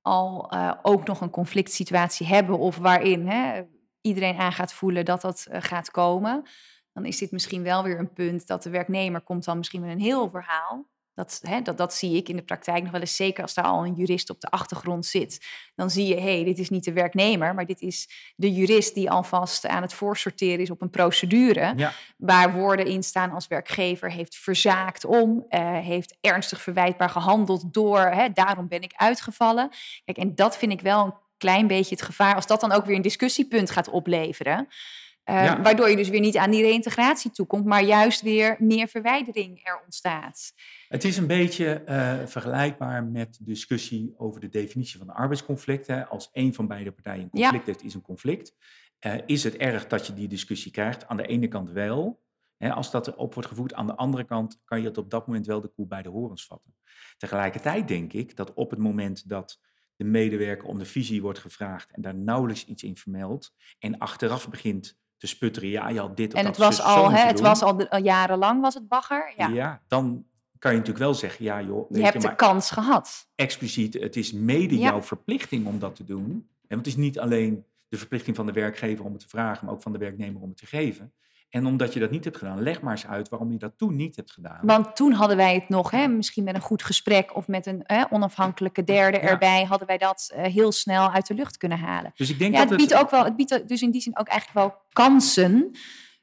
al 0.02 0.50
eh, 0.50 0.72
ook 0.82 1.06
nog 1.06 1.20
een 1.20 1.30
conflict 1.30 1.72
situatie 1.72 2.26
hebben 2.26 2.58
of 2.58 2.76
waarin 2.76 3.28
hè, 3.28 3.62
iedereen 4.00 4.38
aan 4.38 4.52
gaat 4.52 4.72
voelen 4.72 5.04
dat 5.04 5.20
dat 5.20 5.46
eh, 5.50 5.62
gaat 5.62 5.90
komen, 5.90 6.42
dan 6.92 7.04
is 7.04 7.18
dit 7.18 7.30
misschien 7.30 7.62
wel 7.62 7.82
weer 7.82 7.98
een 7.98 8.12
punt 8.12 8.46
dat 8.46 8.62
de 8.62 8.70
werknemer 8.70 9.20
komt 9.20 9.44
dan 9.44 9.58
misschien 9.58 9.80
met 9.80 9.90
een 9.90 10.00
heel 10.00 10.30
verhaal. 10.30 10.88
Dat, 11.14 11.40
hè, 11.42 11.62
dat, 11.62 11.78
dat 11.78 11.94
zie 11.94 12.16
ik 12.16 12.28
in 12.28 12.36
de 12.36 12.42
praktijk 12.42 12.82
nog 12.82 12.92
wel 12.92 13.00
eens, 13.00 13.16
zeker 13.16 13.42
als 13.42 13.54
daar 13.54 13.64
al 13.64 13.86
een 13.86 13.94
jurist 13.94 14.30
op 14.30 14.40
de 14.40 14.50
achtergrond 14.50 15.06
zit. 15.06 15.46
Dan 15.74 15.90
zie 15.90 16.06
je, 16.06 16.14
hé, 16.14 16.34
hey, 16.34 16.44
dit 16.44 16.58
is 16.58 16.70
niet 16.70 16.84
de 16.84 16.92
werknemer, 16.92 17.54
maar 17.54 17.66
dit 17.66 17.80
is 17.80 18.32
de 18.36 18.52
jurist 18.52 18.94
die 18.94 19.10
alvast 19.10 19.66
aan 19.66 19.82
het 19.82 19.92
voorsorteren 19.92 20.60
is 20.60 20.70
op 20.70 20.82
een 20.82 20.90
procedure. 20.90 21.72
Ja, 21.76 21.92
Waar 22.16 22.52
woorden 22.52 22.86
in 22.86 23.02
staan 23.02 23.30
als 23.30 23.46
werkgever 23.46 24.10
heeft 24.12 24.36
verzaakt 24.36 25.04
om, 25.04 25.44
eh, 25.48 25.78
heeft 25.78 26.16
ernstig 26.20 26.62
verwijtbaar 26.62 27.10
gehandeld 27.10 27.74
door, 27.74 28.00
hè, 28.00 28.28
daarom 28.32 28.68
ben 28.68 28.82
ik 28.82 28.92
uitgevallen. 28.94 29.70
Kijk, 30.04 30.18
en 30.18 30.34
dat 30.34 30.56
vind 30.56 30.72
ik 30.72 30.80
wel 30.80 31.04
een 31.04 31.14
klein 31.38 31.66
beetje 31.66 31.94
het 31.94 32.04
gevaar, 32.04 32.34
als 32.34 32.46
dat 32.46 32.60
dan 32.60 32.72
ook 32.72 32.84
weer 32.84 32.96
een 32.96 33.02
discussiepunt 33.02 33.70
gaat 33.70 33.88
opleveren. 33.88 34.68
Eh, 35.24 35.44
Ja. 35.44 35.62
Waardoor 35.62 35.88
je 35.90 35.96
dus 35.96 36.08
weer 36.08 36.20
niet 36.20 36.36
aan 36.36 36.50
die 36.50 36.62
reïntegratie 36.62 37.30
toekomt, 37.30 37.64
maar 37.64 37.82
juist 37.82 38.20
weer 38.22 38.56
meer 38.58 38.88
verwijdering 38.88 39.60
er 39.66 39.80
ontstaat. 39.84 40.52
Het 40.88 41.04
is 41.04 41.16
een 41.16 41.26
beetje 41.26 41.66
eh, 41.72 42.26
vergelijkbaar 42.26 43.04
met 43.04 43.34
de 43.38 43.44
discussie 43.44 44.14
over 44.16 44.40
de 44.40 44.48
definitie 44.48 44.98
van 44.98 45.10
arbeidsconflict. 45.10 45.86
Hè. 45.86 46.06
Als 46.06 46.28
een 46.32 46.54
van 46.54 46.66
beide 46.66 46.90
partijen 46.92 47.22
een 47.22 47.28
Ja. 47.32 47.40
conflict 47.40 47.66
heeft, 47.66 47.82
is 47.84 47.94
een 47.94 48.02
conflict. 48.02 48.54
Eh, 48.98 49.14
is 49.26 49.44
het 49.44 49.56
erg 49.56 49.86
dat 49.86 50.06
je 50.06 50.14
die 50.14 50.28
discussie 50.28 50.70
krijgt? 50.72 51.06
Aan 51.06 51.16
de 51.16 51.26
ene 51.26 51.48
kant 51.48 51.70
wel, 51.70 52.22
hè, 52.56 52.72
als 52.72 52.90
dat 52.90 53.06
erop 53.06 53.34
wordt 53.34 53.48
gevoerd. 53.48 53.74
Aan 53.74 53.86
de 53.86 53.94
andere 53.96 54.24
kant 54.24 54.60
kan 54.64 54.80
je 54.80 54.86
het 54.86 54.98
op 54.98 55.10
dat 55.10 55.26
moment 55.26 55.46
wel 55.46 55.60
de 55.60 55.68
koe 55.68 55.86
bij 55.86 56.02
de 56.02 56.08
horens 56.08 56.46
vatten. 56.46 56.74
Tegelijkertijd 57.16 57.88
denk 57.88 58.12
ik 58.12 58.36
dat 58.36 58.54
op 58.54 58.70
het 58.70 58.78
moment 58.78 59.28
dat 59.28 59.60
de 59.96 60.04
medewerker 60.04 60.68
om 60.68 60.78
de 60.78 60.84
visie 60.84 61.22
wordt 61.22 61.38
gevraagd 61.38 61.90
en 61.90 62.02
daar 62.02 62.14
nauwelijks 62.14 62.64
iets 62.64 62.82
in 62.82 62.96
vermeldt 62.96 63.54
en 63.78 63.98
achteraf 63.98 64.48
begint 64.48 64.98
te 65.20 65.26
sputteren, 65.26 65.68
ja, 65.68 65.88
je 65.88 65.98
had 65.98 66.16
dit 66.16 66.32
of 66.32 66.38
En 66.38 66.44
dat 66.44 66.56
het 66.56 66.64
was 66.64 66.80
al, 66.82 67.10
hè, 67.10 67.18
het 67.26 67.40
was 67.40 67.62
al, 67.62 67.98
jarenlang 68.02 68.60
was 68.60 68.74
het 68.74 68.88
bagger. 68.88 69.32
Ja. 69.36 69.48
Ja. 69.48 69.82
dan 69.88 70.24
kan 70.58 70.70
je 70.70 70.78
natuurlijk 70.78 71.04
wel 71.04 71.14
zeggen, 71.14 71.44
ja 71.44 71.62
joh, 71.62 71.90
je 71.90 72.02
hebt 72.02 72.22
je, 72.22 72.28
de 72.28 72.34
kans 72.34 72.70
gehad. 72.70 73.28
expliciet, 73.34 73.94
het 73.94 74.16
is 74.16 74.32
mede 74.32 74.78
Ja. 74.78 74.88
jouw 74.88 75.02
verplichting 75.02 75.66
om 75.66 75.78
dat 75.78 75.96
te 75.96 76.04
doen. 76.04 76.48
En 76.68 76.78
het 76.78 76.86
is 76.86 76.96
niet 76.96 77.18
alleen 77.18 77.64
de 77.88 77.96
verplichting 77.98 78.36
van 78.36 78.46
de 78.46 78.52
werkgever 78.52 79.04
om 79.04 79.12
het 79.12 79.20
te 79.20 79.28
vragen, 79.28 79.64
maar 79.64 79.74
ook 79.74 79.82
van 79.82 79.92
de 79.92 79.98
werknemer 79.98 80.42
om 80.42 80.48
het 80.48 80.58
te 80.58 80.66
geven. 80.66 81.12
En 81.50 81.66
omdat 81.66 81.92
je 81.92 82.00
dat 82.00 82.10
niet 82.10 82.24
hebt 82.24 82.36
gedaan, 82.36 82.62
leg 82.62 82.80
maar 82.80 82.92
eens 82.92 83.06
uit 83.06 83.28
waarom 83.28 83.52
je 83.52 83.58
dat 83.58 83.72
toen 83.76 83.96
niet 83.96 84.16
hebt 84.16 84.30
gedaan. 84.32 84.58
Want 84.62 84.96
toen 84.96 85.12
hadden 85.12 85.36
wij 85.36 85.54
het 85.54 85.68
nog, 85.68 85.90
hè, 85.90 86.08
misschien 86.08 86.44
met 86.44 86.54
een 86.54 86.60
goed 86.60 86.82
gesprek 86.82 87.36
of 87.36 87.48
met 87.48 87.66
een 87.66 87.80
hè, 87.82 88.02
onafhankelijke 88.10 88.84
derde 88.84 89.18
Ja. 89.18 89.22
erbij, 89.22 89.64
hadden 89.64 89.86
wij 89.86 89.98
dat 89.98 90.30
eh, 90.34 90.52
heel 90.52 90.72
snel 90.72 91.10
uit 91.10 91.26
de 91.26 91.34
lucht 91.34 91.56
kunnen 91.56 91.78
halen. 91.78 92.12
dus 92.14 92.30
ik 92.30 92.38
denk 92.38 92.52
Ja, 92.54 92.60
dat 92.60 92.68
het 92.68 92.78
biedt 92.78 92.94
ook 92.94 93.10
wel, 93.10 93.24
het 93.24 93.36
biedt 93.36 93.68
dus 93.68 93.82
in 93.82 93.90
die 93.90 94.00
zin 94.00 94.18
ook 94.18 94.26
eigenlijk 94.28 94.58
wel 94.68 94.78
kansen. 94.92 95.70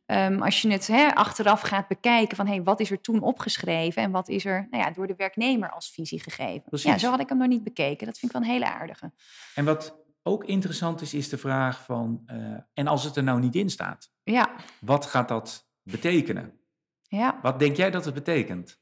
Ehm, 0.06 0.42
als 0.42 0.62
je 0.62 0.72
het 0.72 0.88
hè, 0.88 1.16
achteraf 1.16 1.62
gaat 1.62 1.88
bekijken 1.88 2.38
van 2.38 2.48
hey, 2.48 2.64
wat 2.64 2.80
is 2.80 2.92
er 2.92 3.02
toen 3.02 3.22
opgeschreven 3.22 4.02
en 4.02 4.12
wat 4.12 4.30
is 4.30 4.46
er 4.46 4.68
nou 4.72 4.84
ja, 4.84 4.92
door 4.92 5.08
de 5.08 5.14
werknemer 5.18 5.70
als 5.72 5.92
visie 5.92 6.20
gegeven. 6.22 6.64
Ja, 6.72 6.98
zo 6.98 7.10
had 7.10 7.20
ik 7.20 7.30
hem 7.30 7.38
nog 7.38 7.48
niet 7.48 7.64
bekeken. 7.64 8.06
Dat 8.06 8.20
vind 8.20 8.32
ik 8.34 8.38
wel 8.40 8.48
een 8.48 8.54
hele 8.54 8.74
aardige. 8.74 9.12
En 9.56 9.66
wat 9.66 9.96
ook 10.28 10.44
interessant 10.44 11.02
is, 11.02 11.14
is 11.14 11.30
de 11.30 11.38
vraag 11.38 11.84
van, 11.84 12.22
eh, 12.26 12.38
en 12.74 12.88
als 12.88 13.04
het 13.04 13.16
er 13.16 13.24
nou 13.24 13.40
niet 13.40 13.56
in 13.56 13.70
staat, 13.70 14.10
Ja, 14.24 14.50
wat 14.80 15.06
gaat 15.06 15.28
dat 15.28 15.70
betekenen? 15.84 16.60
ja. 17.02 17.40
Wat 17.42 17.60
denk 17.60 17.76
jij 17.76 17.92
dat 17.92 18.06
het 18.06 18.14
betekent? 18.14 18.80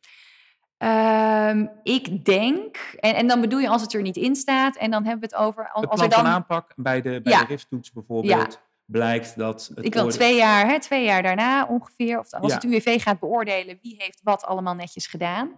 Ehm, 0.77 1.65
ik 1.83 2.25
denk, 2.25 2.77
en, 2.99 3.15
en 3.15 3.27
dan 3.27 3.41
bedoel 3.41 3.59
je 3.59 3.69
als 3.69 3.81
het 3.81 3.93
er 3.93 4.01
niet 4.01 4.15
in 4.17 4.35
staat 4.35 4.77
en 4.77 4.91
dan 4.91 5.03
hebben 5.05 5.29
we 5.29 5.35
het 5.35 5.45
over 5.45 5.69
als, 5.71 5.81
Het 5.81 5.91
als 5.91 6.01
er 6.01 6.07
plan 6.07 6.23
dan 6.23 6.31
van 6.31 6.41
aanpak 6.41 6.73
bij 6.75 7.01
de, 7.01 7.21
bij 7.21 7.33
Ja. 7.33 7.45
de 7.45 7.89
bijvoorbeeld, 7.93 8.61
blijkt 8.85 9.37
dat... 9.37 9.71
Het 9.75 9.85
Ik 9.85 9.93
wil 9.93 10.03
oordeel- 10.03 10.17
twee 10.17 10.35
jaar, 10.35 10.67
hè, 10.67 10.79
twee 10.79 11.03
jaar 11.03 11.23
daarna 11.23 11.65
ongeveer, 11.65 12.19
of 12.19 12.33
als 12.33 12.47
Ja. 12.51 12.55
het 12.55 12.63
UWV 12.63 13.01
gaat 13.01 13.19
beoordelen 13.19 13.79
wie 13.81 13.95
heeft 13.97 14.19
wat 14.23 14.43
allemaal 14.43 14.75
netjes 14.75 15.07
gedaan. 15.07 15.55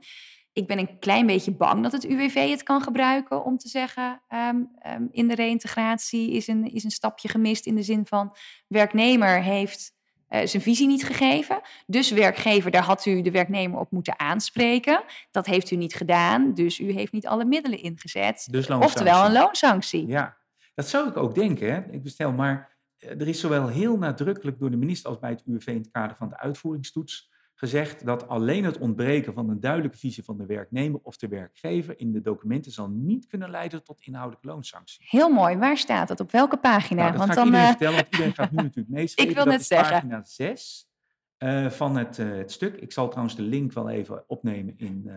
Ik 0.57 0.67
ben 0.67 0.77
een 0.79 0.99
klein 0.99 1.25
beetje 1.25 1.51
bang 1.51 1.83
dat 1.83 1.91
het 1.91 2.05
UWV 2.05 2.49
het 2.49 2.63
kan 2.63 2.81
gebruiken 2.81 3.43
om 3.43 3.57
te 3.57 3.67
zeggen, 3.67 4.21
ehm, 4.27 4.55
ehm, 4.79 5.03
in 5.11 5.27
de 5.27 5.35
reïntegratie 5.35 6.31
is 6.31 6.47
een, 6.47 6.73
is 6.73 6.83
een 6.83 6.91
stapje 6.91 7.27
gemist 7.27 7.65
in 7.65 7.75
de 7.75 7.83
zin 7.83 8.05
van 8.05 8.35
werknemer 8.67 9.41
heeft 9.41 9.95
eh, 10.27 10.45
zijn 10.45 10.61
visie 10.61 10.87
niet 10.87 11.05
gegeven. 11.05 11.61
Dus 11.85 12.11
werkgever, 12.11 12.71
daar 12.71 12.83
had 12.83 13.05
u 13.05 13.21
de 13.21 13.31
werknemer 13.31 13.79
op 13.79 13.91
moeten 13.91 14.19
aanspreken. 14.19 15.03
Dat 15.31 15.45
heeft 15.45 15.71
u 15.71 15.75
niet 15.75 15.95
gedaan, 15.95 16.53
dus 16.53 16.79
u 16.79 16.91
heeft 16.91 17.11
niet 17.11 17.27
alle 17.27 17.45
middelen 17.45 17.81
ingezet. 17.81 18.47
Dus. 18.51 18.69
Oftewel 18.69 19.25
een 19.25 19.31
loonsanctie. 19.31 20.07
Ja, 20.07 20.37
dat 20.75 20.87
zou 20.87 21.09
ik 21.09 21.17
ook 21.17 21.35
denken. 21.35 21.73
Hè? 21.73 21.91
Ik 21.91 22.03
bestel, 22.03 22.31
maar 22.31 22.77
eh, 22.97 23.09
er 23.09 23.27
is 23.27 23.39
zowel 23.39 23.67
heel 23.67 23.97
nadrukkelijk 23.97 24.59
door 24.59 24.71
de 24.71 24.77
minister 24.77 25.09
als 25.09 25.19
bij 25.19 25.29
het 25.29 25.43
UWV 25.45 25.67
in 25.67 25.77
het 25.77 25.91
kader 25.91 26.15
van 26.17 26.29
de 26.29 26.39
uitvoeringstoets 26.39 27.29
gezegd 27.59 28.05
dat 28.05 28.27
alleen 28.27 28.63
het 28.63 28.77
ontbreken 28.77 29.33
van 29.33 29.49
een 29.49 29.59
duidelijke 29.59 29.97
visie 29.97 30.23
van 30.23 30.37
de 30.37 30.45
werknemer 30.45 30.99
of 31.03 31.17
de 31.17 31.27
werkgever 31.27 31.99
in 31.99 32.11
de 32.11 32.21
documenten 32.21 32.71
zal 32.71 32.89
niet 32.89 33.27
kunnen 33.27 33.49
leiden 33.49 33.83
tot 33.83 34.01
inhoudelijke 34.01 34.47
loonsanctie. 34.47 35.05
Heel 35.09 35.29
mooi, 35.29 35.57
waar 35.57 35.77
staat 35.77 36.07
dat? 36.07 36.19
Op 36.19 36.31
welke 36.31 36.57
pagina? 36.57 37.01
Nou, 37.01 37.17
dat 37.17 37.19
Want 37.19 37.33
ga 37.33 37.39
ik 37.39 37.45
iedereen 37.45 37.65
eh, 37.65 37.69
vertellen, 37.69 37.95
want 37.95 38.07
iedereen 38.11 38.33
gaat 38.33 38.51
nu 38.51 38.57
natuurlijk 38.67 38.89
meeschrijven. 38.89 39.35
Ik 39.35 39.43
wil 39.43 39.51
net 39.53 39.65
zeggen. 39.65 39.93
pagina 39.93 40.23
6 40.23 40.89
eh, 41.37 41.69
van 41.69 41.97
het, 41.97 42.19
eh, 42.19 42.29
het 42.29 42.51
stuk. 42.51 42.75
Ik 42.75 42.91
zal 42.91 43.07
trouwens 43.07 43.35
de 43.35 43.41
link 43.41 43.73
wel 43.73 43.89
even 43.89 44.23
opnemen 44.27 44.73
in, 44.77 45.11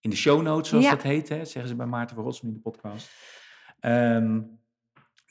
in 0.00 0.10
de 0.10 0.16
show 0.16 0.42
notes, 0.42 0.68
zoals 0.68 0.84
Ja. 0.84 0.90
dat 0.90 1.02
heet, 1.02 1.28
hè, 1.28 1.44
zeggen 1.44 1.68
ze 1.68 1.76
bij 1.76 1.86
Maarten 1.86 2.16
van 2.16 2.24
Rossum 2.24 2.48
in 2.48 2.54
de 2.54 2.60
podcast. 2.60 3.10
Ehm, 3.80 4.40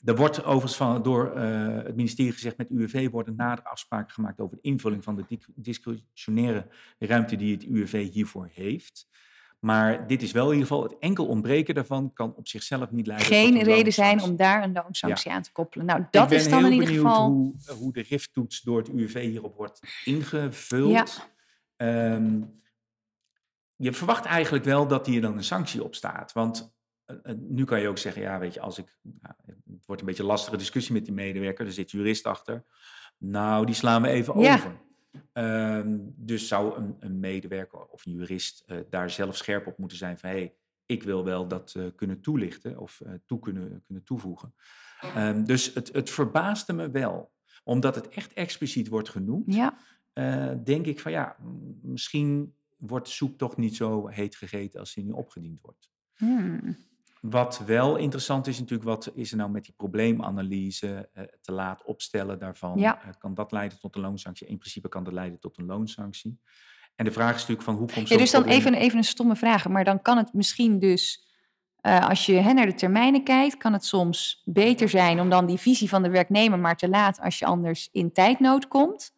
er 0.06 0.16
wordt 0.16 0.44
overigens 0.44 0.76
van, 0.76 1.02
door 1.02 1.32
eh, 1.32 1.66
het 1.66 1.96
ministerie 1.96 2.32
gezegd, 2.32 2.56
met 2.56 2.70
UWV 2.70 3.10
worden 3.10 3.36
nadere 3.36 3.68
afspraken 3.68 4.12
gemaakt 4.12 4.40
over 4.40 4.56
de 4.56 4.68
invulling 4.68 5.04
van 5.04 5.16
de 5.16 5.24
di- 5.28 5.38
discretionaire 5.54 6.66
ruimte 6.98 7.36
die 7.36 7.54
het 7.54 7.64
UWV 7.64 8.12
hiervoor 8.12 8.50
heeft. 8.52 9.08
Maar 9.58 10.06
dit 10.06 10.22
is 10.22 10.32
wel 10.32 10.46
in 10.46 10.52
ieder 10.52 10.66
geval, 10.66 10.82
het 10.82 10.98
enkel 10.98 11.26
ontbreken 11.26 11.74
daarvan 11.74 12.12
kan 12.12 12.34
op 12.34 12.48
zichzelf 12.48 12.90
niet 12.90 13.06
leiden 13.06 13.28
tot 13.28 13.36
geen 13.36 13.54
een 13.54 13.62
reden 13.62 13.92
zijn 13.92 14.22
om 14.22 14.36
daar 14.36 14.62
een 14.62 14.72
loonsanctie 14.72 15.30
aan 15.30 15.42
te 15.42 15.52
koppelen. 15.52 15.86
Nou, 15.86 16.04
dat 16.10 16.30
is 16.30 16.48
dan 16.48 16.64
in 16.64 16.72
ieder 16.72 16.88
geval. 16.88 17.30
Hoe, 17.30 17.54
hoe 17.78 17.92
de 17.92 18.02
RIF-toets 18.02 18.62
door 18.62 18.78
het 18.78 18.88
UWV 18.88 19.22
hierop 19.22 19.56
wordt 19.56 19.80
ingevuld. 20.04 20.90
Ja. 20.90 21.06
Ehm, 21.76 22.40
je 23.76 23.92
verwacht 23.92 24.24
eigenlijk 24.24 24.64
wel 24.64 24.86
dat 24.86 25.06
hier 25.06 25.20
dan 25.20 25.36
een 25.36 25.44
sanctie 25.44 25.84
op 25.84 25.94
staat. 25.94 26.32
Want 26.32 26.58
eh, 26.58 26.64
eh, 26.66 26.75
nu 27.36 27.64
kan 27.64 27.80
je 27.80 27.88
ook 27.88 27.98
zeggen, 27.98 28.22
ja, 28.22 28.38
weet 28.38 28.54
je, 28.54 28.60
als 28.60 28.78
ik. 28.78 28.98
nou, 29.02 29.34
het 29.46 29.86
wordt 29.86 30.00
een 30.00 30.06
beetje 30.06 30.22
een 30.22 30.28
lastige 30.28 30.56
discussie 30.56 30.94
met 30.94 31.04
die 31.04 31.14
medewerker. 31.14 31.66
Er 31.66 31.72
zit 31.72 31.90
jurist 31.90 32.26
achter. 32.26 32.64
Nou, 33.18 33.66
die 33.66 33.74
slaan 33.74 34.02
we 34.02 34.08
even 34.08 34.40
Ja. 34.40 34.54
over. 34.54 34.84
Ehm, 35.32 35.98
dus 36.16 36.48
zou 36.48 36.78
een, 36.78 36.96
een 36.98 37.20
medewerker 37.20 37.84
of 37.84 38.06
een 38.06 38.12
jurist 38.12 38.62
eh, 38.66 38.78
daar 38.90 39.10
zelf 39.10 39.36
scherp 39.36 39.66
op 39.66 39.78
moeten 39.78 39.98
zijn 39.98 40.18
van 40.18 40.30
hé, 40.30 40.36
hey, 40.36 40.54
ik 40.86 41.02
wil 41.02 41.24
wel 41.24 41.48
dat 41.48 41.74
eh, 41.76 41.86
kunnen 41.96 42.20
toelichten 42.20 42.78
of 42.78 43.00
eh, 43.00 43.12
toe 43.26 43.38
kunnen, 43.38 43.82
kunnen 43.86 44.04
toevoegen. 44.04 44.54
Ehm, 45.00 45.44
dus 45.44 45.74
het, 45.74 45.92
het 45.92 46.10
verbaasde 46.10 46.72
me 46.72 46.90
wel, 46.90 47.32
omdat 47.64 47.94
het 47.94 48.08
echt 48.08 48.32
expliciet 48.32 48.88
wordt 48.88 49.08
genoemd. 49.08 49.54
Ja, 49.54 49.78
denk 50.64 50.86
ik 50.86 51.00
van 51.00 51.12
ja, 51.12 51.36
misschien 51.82 52.54
wordt 52.76 53.06
de 53.06 53.12
soep 53.12 53.38
toch 53.38 53.56
niet 53.56 53.76
zo 53.76 54.06
heet 54.06 54.36
gegeten 54.36 54.80
als 54.80 54.94
die 54.94 55.04
nu 55.04 55.10
opgediend 55.12 55.60
wordt. 55.60 55.90
Hmm. 56.14 56.76
Wat 57.20 57.62
wel 57.66 57.96
interessant 57.96 58.46
is 58.46 58.58
natuurlijk, 58.58 58.88
wat 58.88 59.10
is 59.14 59.30
er 59.30 59.36
nou 59.36 59.50
met 59.50 59.64
die 59.64 59.74
probleemanalyse, 59.76 61.08
eh, 61.12 61.24
te 61.40 61.52
laat 61.52 61.84
opstellen 61.84 62.38
daarvan? 62.38 62.78
Ja. 62.78 63.02
Eh, 63.02 63.08
kan 63.18 63.34
dat 63.34 63.52
leiden 63.52 63.78
tot 63.78 63.94
een 63.96 64.00
loonsanctie? 64.02 64.46
In 64.46 64.58
principe 64.58 64.88
kan 64.88 65.04
dat 65.04 65.12
leiden 65.12 65.38
tot 65.40 65.58
een 65.58 65.66
loonsanctie. 65.66 66.38
En 66.96 67.04
de 67.04 67.12
vraag 67.12 67.28
is 67.34 67.40
natuurlijk 67.40 67.62
van 67.62 67.74
hoe 67.76 67.86
komt 67.86 68.00
Ja, 68.00 68.06
zo'n 68.06 68.16
dus 68.18 68.30
dan 68.30 68.42
probleem- 68.42 68.60
even, 68.66 68.74
even 68.74 68.98
een 68.98 69.04
stomme 69.04 69.36
vraag. 69.36 69.68
Maar 69.68 69.84
dan 69.84 70.02
kan 70.02 70.16
het 70.16 70.32
misschien 70.32 70.78
dus, 70.78 71.26
eh, 71.80 72.08
als 72.08 72.26
je 72.26 72.32
hè, 72.34 72.52
naar 72.52 72.66
de 72.66 72.74
termijnen 72.74 73.24
kijkt, 73.24 73.56
kan 73.56 73.72
het 73.72 73.84
soms 73.84 74.42
beter 74.44 74.88
zijn 74.88 75.20
om 75.20 75.28
dan 75.30 75.46
die 75.46 75.58
visie 75.58 75.88
van 75.88 76.02
de 76.02 76.10
werknemer 76.10 76.58
maar 76.58 76.76
te 76.76 76.88
laten 76.88 77.22
als 77.22 77.38
je 77.38 77.46
anders 77.46 77.88
in 77.92 78.12
tijdnood 78.12 78.68
komt. 78.68 79.14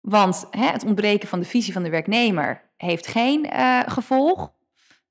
Want 0.00 0.46
hè, 0.50 0.66
het 0.66 0.84
ontbreken 0.84 1.28
van 1.28 1.40
de 1.40 1.46
visie 1.46 1.72
van 1.72 1.82
de 1.82 1.90
werknemer 1.90 2.70
heeft 2.76 3.06
geen 3.06 3.46
gevolg. 3.86 4.52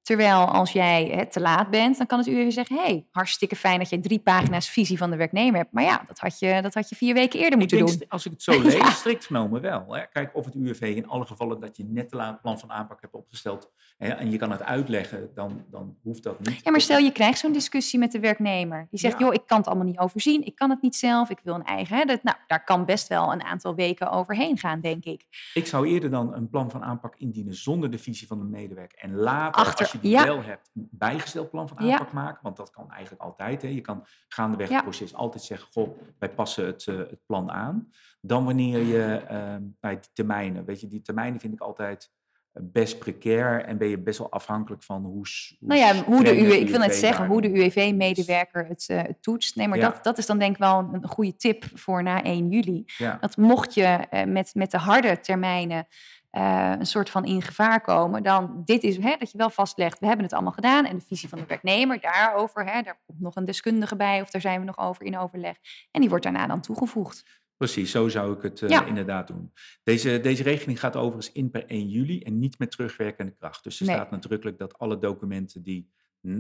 Terwijl 0.02 0.46
als 0.46 0.72
jij 0.72 1.06
hè, 1.06 1.26
te 1.26 1.40
laat 1.40 1.70
bent, 1.70 1.98
dan 1.98 2.08
kan 2.08 2.18
het 2.20 2.28
UWV 2.28 2.52
zeggen: 2.52 2.76
hey, 2.78 3.06
hartstikke 3.12 3.56
fijn 3.56 3.80
dat 3.80 3.90
je 3.90 4.00
drie 4.00 4.20
pagina's 4.20 4.70
visie 4.70 4.98
van 4.98 5.10
de 5.10 5.16
werknemer 5.16 5.60
hebt. 5.60 5.72
Maar 5.72 5.84
ja, 5.84 6.04
dat 6.08 6.20
had 6.20 6.40
je, 6.40 6.62
dat 6.62 6.74
had 6.74 6.90
je 6.90 6.96
vier 6.96 7.14
weken 7.14 7.40
eerder 7.40 7.58
moeten 7.60 7.78
ik 7.78 7.86
doen. 7.88 7.98
denk, 7.98 8.12
Als 8.12 8.26
ik 8.26 8.32
het 8.32 8.44
zo 8.44 8.62
lees, 8.62 8.96
strikt 9.00 9.26
genomen 9.26 9.62
wel. 9.62 9.86
Hè. 9.96 10.02
Kijk, 10.08 10.36
of 10.36 10.46
het 10.46 10.56
UWV 10.56 10.82
in 10.82 11.08
alle 11.08 11.26
gevallen 11.26 11.60
dat 11.60 11.78
je 11.78 11.84
net 11.84 12.10
te 12.10 12.16
laat 12.16 12.42
plan 12.42 12.60
van 12.60 12.72
aanpak 12.72 13.02
hebt 13.02 13.14
opgesteld 13.14 13.72
hè, 13.98 14.08
en 14.10 14.32
je 14.32 14.38
kan 14.38 14.52
het 14.52 14.64
uitleggen, 14.64 15.30
dan, 15.36 15.66
dan 15.72 15.96
hoeft 16.04 16.24
dat 16.24 16.40
niet. 16.40 16.60
Ja, 16.64 16.72
maar 16.72 16.82
stel 16.82 16.98
je 17.00 17.12
krijgt 17.12 17.40
zo'n 17.40 17.52
discussie 17.52 18.00
met 18.00 18.12
de 18.12 18.20
werknemer. 18.20 18.88
Die 18.90 19.00
zegt: 19.00 19.20
Ja. 19.20 19.26
joh, 19.26 19.34
ik 19.34 19.42
kan 19.46 19.58
het 19.58 19.68
allemaal 19.68 19.86
niet 19.86 20.00
overzien, 20.00 20.46
ik 20.46 20.56
kan 20.56 20.70
het 20.70 20.82
niet 20.82 20.96
zelf, 20.96 21.30
ik 21.30 21.40
wil 21.44 21.56
een 21.56 21.66
eigen. 21.66 21.98
Hè. 21.98 22.06
Dat, 22.06 22.24
nou, 22.24 22.38
daar 22.48 22.64
kan 22.64 22.86
best 22.86 23.08
wel 23.08 23.32
een 23.34 23.44
aantal 23.44 23.76
weken 23.76 24.12
overheen 24.12 24.58
gaan, 24.58 24.82
denk 24.82 25.04
ik. 25.04 25.26
Ik 25.54 25.68
zou 25.68 25.88
eerder 25.88 26.10
dan 26.10 26.34
een 26.34 26.50
plan 26.50 26.70
van 26.72 26.84
aanpak 26.84 27.16
indienen 27.18 27.56
zonder 27.56 27.92
de 27.92 27.98
visie 27.98 28.28
van 28.28 28.38
de 28.40 28.46
medewerker. 28.46 28.98
En 29.00 29.16
later, 29.16 29.62
Achter- 29.62 29.90
als 29.92 30.02
je 30.02 30.08
die 30.08 30.18
ja. 30.18 30.26
wel 30.26 30.44
hebt, 30.44 30.70
een 30.74 30.88
bijgesteld 30.92 31.50
plan 31.50 31.68
van 31.68 31.86
Ja. 31.86 31.92
aanpak 31.92 32.12
maken. 32.14 32.40
Want 32.42 32.58
dat 32.58 32.70
kan 32.70 32.92
eigenlijk 32.92 33.22
altijd. 33.24 33.62
Hè. 33.62 33.68
Je 33.68 33.82
kan 33.82 34.06
gaandeweg 34.28 34.70
Ja. 34.70 34.76
het 34.76 34.84
proces 34.84 35.14
altijd 35.14 35.44
zeggen, 35.44 35.68
goh, 35.72 35.98
wij 36.20 36.30
passen 36.30 36.66
het, 36.66 36.88
eh, 36.88 36.98
het 36.98 37.20
plan 37.26 37.52
aan. 37.52 37.90
Dan 38.22 38.46
wanneer 38.46 38.80
je 38.80 39.22
ehm, 39.28 39.62
bij 39.80 39.94
die 40.00 40.10
termijnen, 40.14 40.66
weet 40.66 40.82
je, 40.82 40.88
die 40.88 41.02
termijnen 41.02 41.40
vind 41.40 41.54
ik 41.54 41.62
altijd 41.62 42.10
eh, 42.52 42.64
best 42.66 43.00
precair. 43.00 43.66
En 43.66 43.78
ben 43.78 43.88
je 43.88 44.00
best 44.00 44.18
wel 44.20 44.32
afhankelijk 44.32 44.84
van 44.84 45.04
hoe 45.04 45.14
hoe 45.14 45.58
Nou 45.60 45.80
ja, 45.80 46.04
hoe 46.04 46.24
de 46.24 46.40
UWV, 46.42 46.54
ik 46.54 46.70
wil 46.70 46.80
net 46.80 46.90
UWV 46.90 47.00
zeggen, 47.00 47.28
hoe 47.28 47.42
de. 47.42 47.50
UWV-medewerker 47.50 48.66
het, 48.68 48.86
eh, 48.88 49.02
het 49.02 49.22
toetst. 49.24 49.56
Nee, 49.56 49.68
maar 49.68 49.78
Ja. 49.78 49.90
dat, 49.90 50.04
dat 50.04 50.18
is 50.18 50.26
dan 50.26 50.40
denk 50.40 50.52
ik 50.54 50.60
wel 50.60 50.80
een, 50.80 50.94
een 50.94 51.08
goede 51.08 51.36
tip 51.36 51.64
voor 51.74 52.04
na 52.04 52.24
1 52.24 52.50
juli. 52.50 52.84
Ja. 52.98 53.18
Dat 53.22 53.38
mocht 53.38 53.74
je 53.74 54.08
met, 54.28 54.56
met 54.56 54.72
de 54.72 54.78
harde 54.78 55.20
termijnen 55.20 55.88
eh, 56.32 56.74
een 56.80 56.86
soort 56.86 57.10
van 57.10 57.26
in 57.26 57.42
gevaar 57.42 57.82
komen, 57.82 58.24
dan 58.24 58.62
dit 58.66 58.84
is 58.84 58.98
hè, 58.98 59.16
dat 59.20 59.32
je 59.32 59.38
wel 59.38 59.50
vastlegt, 59.50 60.00
we 60.00 60.06
hebben 60.06 60.26
het 60.26 60.34
allemaal 60.34 60.52
gedaan 60.52 60.86
en 60.86 60.98
de 60.98 61.06
visie 61.06 61.30
van 61.30 61.40
de 61.40 61.46
werknemer 61.46 62.00
daarover, 62.02 62.66
hè, 62.66 62.82
daar 62.82 63.00
komt 63.06 63.20
nog 63.20 63.36
een 63.36 63.46
deskundige 63.46 63.96
bij 63.96 64.22
of 64.22 64.30
daar 64.30 64.42
zijn 64.42 64.60
we 64.60 64.66
nog 64.66 64.78
over 64.78 65.04
in 65.06 65.18
overleg. 65.18 65.58
En 65.92 66.00
die 66.02 66.10
wordt 66.10 66.24
daarna 66.24 66.48
dan 66.48 66.62
toegevoegd. 66.62 67.40
Precies, 67.58 67.92
zo 67.92 68.08
zou 68.10 68.36
ik 68.36 68.42
het 68.42 68.62
eh, 68.62 68.70
Ja. 68.70 68.86
inderdaad 68.86 69.28
doen. 69.28 69.54
Deze, 69.84 70.20
deze 70.20 70.44
regeling 70.44 70.80
gaat 70.80 70.96
overigens 70.96 71.32
in 71.32 71.50
per 71.52 71.66
1 71.68 71.90
juli 71.90 72.22
en 72.22 72.40
niet 72.40 72.60
met 72.60 72.72
terugwerkende 72.72 73.32
kracht. 73.32 73.64
Dus 73.64 73.80
er 73.80 73.86
Nee. 73.86 73.96
staat 73.96 74.12
nadrukkelijk 74.12 74.58
dat 74.58 74.78
alle 74.78 74.98
documenten 74.98 75.64
die 75.64 75.90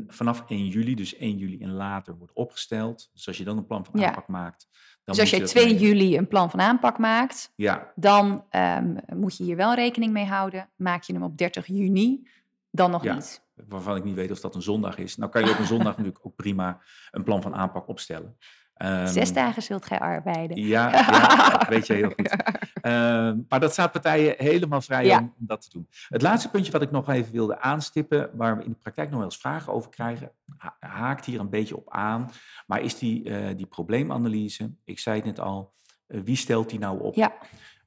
vanaf 0.07 0.43
1 0.47 0.67
juli, 0.67 0.95
dus 0.95 1.15
1 1.17 1.37
juli 1.37 1.59
en 1.61 1.71
later, 1.71 2.17
wordt 2.17 2.33
opgesteld. 2.33 3.09
Dus 3.13 3.27
als 3.27 3.37
je 3.37 3.43
dan 3.43 3.57
een 3.57 3.65
plan 3.65 3.85
van 3.85 3.99
Ja. 3.99 4.07
aanpak 4.07 4.27
maakt. 4.27 4.67
Dan 5.03 5.15
Dus 5.15 5.19
als 5.19 5.29
je 5.29 5.39
dat 5.39 5.47
2 5.47 5.65
meenemen. 5.65 5.87
juli 5.87 6.17
een 6.17 6.27
plan 6.27 6.49
van 6.49 6.61
aanpak 6.61 6.97
maakt, 6.97 7.51
Ja, 7.55 7.91
dan 7.95 8.43
ehm, 8.49 8.95
moet 9.15 9.37
je 9.37 9.43
hier 9.43 9.55
wel 9.55 9.73
rekening 9.73 10.11
mee 10.13 10.25
houden. 10.25 10.69
Maak 10.75 11.03
je 11.03 11.13
hem 11.13 11.23
op 11.23 11.37
30 11.37 11.67
juni, 11.67 12.27
dan 12.71 12.91
nog 12.91 13.03
Ja. 13.03 13.13
niet. 13.13 13.41
waarvan 13.67 13.95
ik 13.95 14.03
niet 14.03 14.15
weet 14.15 14.31
of 14.31 14.39
dat 14.39 14.55
een 14.55 14.61
zondag 14.61 14.97
is. 14.97 15.17
Nou 15.17 15.31
kan 15.31 15.43
je 15.45 15.51
op 15.51 15.59
een 15.59 15.65
zondag 15.65 15.95
natuurlijk 15.97 16.25
ook 16.25 16.35
prima 16.35 16.79
een 17.11 17.23
plan 17.23 17.41
van 17.41 17.55
aanpak 17.55 17.87
opstellen. 17.87 18.37
Ehm, 18.73 19.07
Zes 19.07 19.33
dagen 19.33 19.61
zult 19.61 19.85
gij 19.85 19.99
arbeiden. 19.99 20.57
Ja, 20.65 20.91
ja, 21.11 21.49
dat 21.57 21.67
weet 21.67 21.87
je 21.87 21.93
heel 21.93 22.09
goed. 22.09 22.35
Ehm, 22.81 23.39
maar 23.49 23.59
dat 23.59 23.71
staat 23.71 23.91
partijen 23.91 24.35
helemaal 24.37 24.81
vrij 24.81 25.05
Ja. 25.05 25.17
om, 25.19 25.33
om 25.39 25.45
dat 25.47 25.61
te 25.61 25.69
doen. 25.69 25.87
Het 26.07 26.21
laatste 26.21 26.49
puntje 26.49 26.71
wat 26.71 26.81
ik 26.81 26.91
nog 26.91 27.09
even 27.09 27.31
wilde 27.31 27.59
aanstippen, 27.59 28.29
waar 28.33 28.57
we 28.57 28.63
in 28.63 28.71
de 28.71 28.77
praktijk 28.77 29.07
nog 29.09 29.17
wel 29.17 29.25
eens 29.27 29.37
vragen 29.37 29.73
over 29.73 29.89
krijgen, 29.89 30.31
ha- 30.57 30.77
haakt 30.79 31.25
hier 31.25 31.39
een 31.39 31.49
beetje 31.49 31.77
op 31.77 31.89
aan. 31.89 32.29
Maar 32.67 32.81
is 32.81 32.97
die, 32.97 33.29
eh, 33.29 33.55
die 33.57 33.65
probleemanalyse, 33.65 34.71
ik 34.83 34.99
zei 34.99 35.15
het 35.15 35.25
net 35.25 35.39
al, 35.39 35.73
eh, 36.07 36.19
wie 36.23 36.35
stelt 36.35 36.69
die 36.69 36.79
nou 36.79 36.99
op? 37.01 37.15
Ja, 37.15 37.33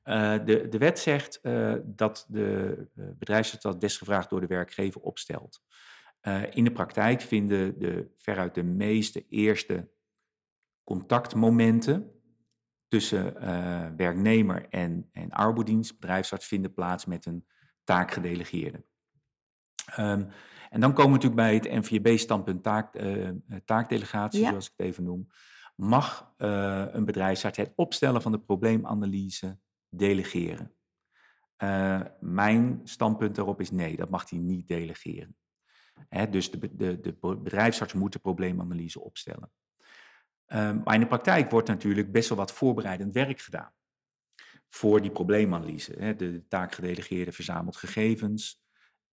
Eh, 0.02 0.32
de, 0.44 0.68
de 0.68 0.78
wet 0.78 0.98
zegt 0.98 1.40
dat 1.84 2.26
de 2.28 2.76
bedrijfsarts 2.94 3.62
dat 3.64 3.80
desgevraagd 3.80 4.30
door 4.30 4.40
de 4.40 4.46
werkgever 4.46 5.00
opstelt. 5.00 5.62
In 6.50 6.64
de 6.64 6.72
praktijk 6.72 7.20
vinden 7.20 7.78
de, 7.78 8.10
veruit 8.18 8.54
de 8.54 8.62
meeste 8.62 9.24
eerste 9.28 9.88
contactmomenten 10.84 12.13
tussen 12.94 13.36
eh, 13.40 13.86
werknemer 13.96 14.68
en, 14.68 15.08
en 15.12 15.30
arbodienst, 15.30 15.98
bedrijfsarts, 15.98 16.46
vinden 16.46 16.74
plaats 16.74 17.04
met 17.04 17.26
een 17.26 17.46
taakgedelegeerde. 17.84 18.84
Ehm, 19.86 20.24
en 20.70 20.80
dan 20.80 20.92
komen 20.92 21.20
we 21.20 21.24
natuurlijk 21.24 21.34
bij 21.34 21.54
het 21.54 21.88
NVB-standpunt 21.88 22.62
taak, 22.62 22.94
eh, 22.94 23.28
taakdelegatie, 23.64 24.40
Ja. 24.40 24.48
zoals 24.48 24.66
ik 24.66 24.72
het 24.76 24.86
even 24.86 25.04
noem. 25.04 25.26
Mag 25.76 26.32
eh, 26.36 26.84
een 26.90 27.04
bedrijfsarts 27.04 27.58
het 27.58 27.72
opstellen 27.74 28.22
van 28.22 28.32
de 28.32 28.40
probleemanalyse 28.40 29.58
delegeren? 29.88 30.72
Mijn 32.20 32.80
standpunt 32.84 33.34
daarop 33.34 33.60
is 33.60 33.70
nee, 33.70 33.96
dat 33.96 34.10
mag 34.10 34.30
hij 34.30 34.38
niet 34.38 34.68
delegeren. 34.68 35.36
Hè, 36.08 36.30
dus 36.30 36.50
de, 36.50 36.76
de, 36.76 37.00
de 37.00 37.16
bedrijfsarts 37.20 37.92
moet 37.92 38.12
de 38.12 38.18
probleemanalyse 38.18 39.00
opstellen. 39.00 39.50
Um, 40.46 40.80
maar 40.84 40.94
in 40.94 41.00
de 41.00 41.06
praktijk 41.06 41.50
wordt 41.50 41.68
natuurlijk 41.68 42.12
best 42.12 42.28
wel 42.28 42.38
wat 42.38 42.52
voorbereidend 42.52 43.14
werk 43.14 43.40
gedaan 43.40 43.72
voor 44.68 45.02
die 45.02 45.10
probleemanalyse. 45.10 45.94
Hè. 45.98 46.14
De, 46.14 46.32
de 46.32 46.46
taakgedelegeerde 46.48 47.32
verzamelt 47.32 47.76
gegevens 47.76 48.62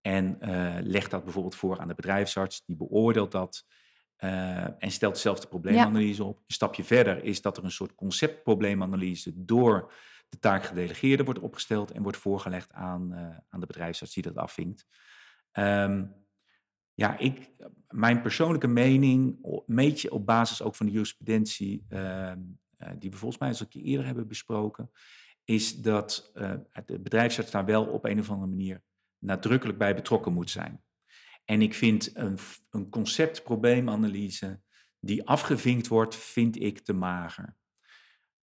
en 0.00 0.38
uh, 0.40 0.76
legt 0.80 1.10
dat 1.10 1.24
bijvoorbeeld 1.24 1.54
voor 1.54 1.80
aan 1.80 1.88
de 1.88 1.94
bedrijfsarts, 1.94 2.62
die 2.64 2.76
beoordeelt 2.76 3.32
dat 3.32 3.64
uh, 4.18 4.82
en 4.82 4.90
stelt 4.90 5.18
zelf 5.18 5.40
de 5.40 5.46
probleemanalyse 5.46 6.22
ja. 6.22 6.28
op. 6.28 6.36
Een 6.36 6.54
stapje 6.54 6.84
verder 6.84 7.24
is 7.24 7.42
dat 7.42 7.56
er 7.56 7.64
een 7.64 7.70
soort 7.70 7.94
conceptprobleemanalyse 7.94 9.32
door 9.34 9.92
de 10.28 10.38
taakgedelegeerde 10.38 11.24
wordt 11.24 11.40
opgesteld 11.40 11.90
en 11.90 12.02
wordt 12.02 12.18
voorgelegd 12.18 12.72
aan, 12.72 13.12
uh, 13.12 13.18
aan 13.48 13.60
de 13.60 13.66
bedrijfsarts 13.66 14.14
die 14.14 14.22
dat 14.22 14.36
afvinkt. 14.36 14.86
Um, 15.52 16.14
ja, 16.94 17.18
ik, 17.18 17.50
mijn 17.88 18.22
persoonlijke 18.22 18.66
mening, 18.66 19.38
een 19.42 19.74
beetje 19.74 20.12
op 20.12 20.26
basis 20.26 20.62
ook 20.62 20.74
van 20.74 20.86
de 20.86 20.92
jurisprudentie, 20.92 21.86
uh, 21.88 21.98
uh, 21.98 22.88
die 22.98 23.10
we 23.10 23.16
volgens 23.16 23.40
mij 23.40 23.48
eens 23.48 23.60
een 23.60 23.68
keer 23.68 23.82
eerder 23.82 24.06
hebben 24.06 24.28
besproken, 24.28 24.90
is 25.44 25.80
dat 25.80 26.32
uh, 26.34 26.54
de 26.86 27.00
bedrijfsarts 27.00 27.50
daar 27.50 27.64
wel 27.64 27.84
op 27.86 28.04
een 28.04 28.18
of 28.18 28.30
andere 28.30 28.50
manier 28.50 28.82
nadrukkelijk 29.18 29.78
bij 29.78 29.94
betrokken 29.94 30.32
moet 30.32 30.50
zijn. 30.50 30.82
En 31.44 31.62
ik 31.62 31.74
vind 31.74 32.16
een, 32.16 32.38
een 32.70 32.88
conceptprobleemanalyse 32.88 34.60
die 35.00 35.26
afgevinkt 35.26 35.88
wordt, 35.88 36.16
vind 36.16 36.60
ik 36.60 36.78
te 36.78 36.92
mager. 36.92 37.56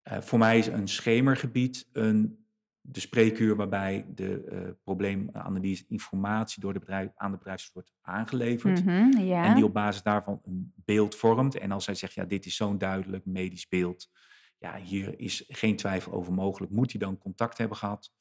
Uh, 0.04 0.22
voor 0.22 0.40
mij 0.40 0.58
is 0.58 0.68
een 0.68 0.88
schemergebied 0.88 1.90
een 1.92 2.48
de 2.82 3.00
spreekuur 3.00 3.56
waarbij 3.56 4.06
de 4.08 4.50
uh, 4.52 4.70
probleemanalyse 4.84 5.86
informatie 5.88 6.62
door 6.62 6.74
de 6.74 6.80
bedrijf, 6.80 7.10
aan 7.16 7.32
de 7.32 7.38
bedrijfsarts 7.38 7.74
wordt 7.74 7.94
aangeleverd. 8.02 8.86
Mm 8.86 8.90
-hmm, 8.90 9.18
ja. 9.18 9.44
En 9.44 9.56
die 9.56 9.66
op 9.66 9.74
basis 9.74 10.02
daarvan 10.02 10.42
een 10.44 10.74
beeld 10.76 11.16
vormt. 11.16 11.58
En 11.58 11.72
als 11.72 11.84
zij 11.84 11.96
zegt, 11.96 12.14
ja, 12.14 12.26
dit 12.26 12.46
is 12.46 12.56
zo'n 12.56 12.78
duidelijk 12.78 13.26
medisch 13.26 13.68
beeld. 13.68 14.10
Ja, 14.58 14.78
hier 14.78 15.20
is 15.20 15.44
geen 15.48 15.76
twijfel 15.76 16.12
over 16.12 16.34
mogelijk. 16.34 16.72
Moet 16.72 16.92
hij 16.92 17.00
dan 17.00 17.18
contact 17.18 17.58
hebben 17.58 17.78
gehad? 17.78 18.12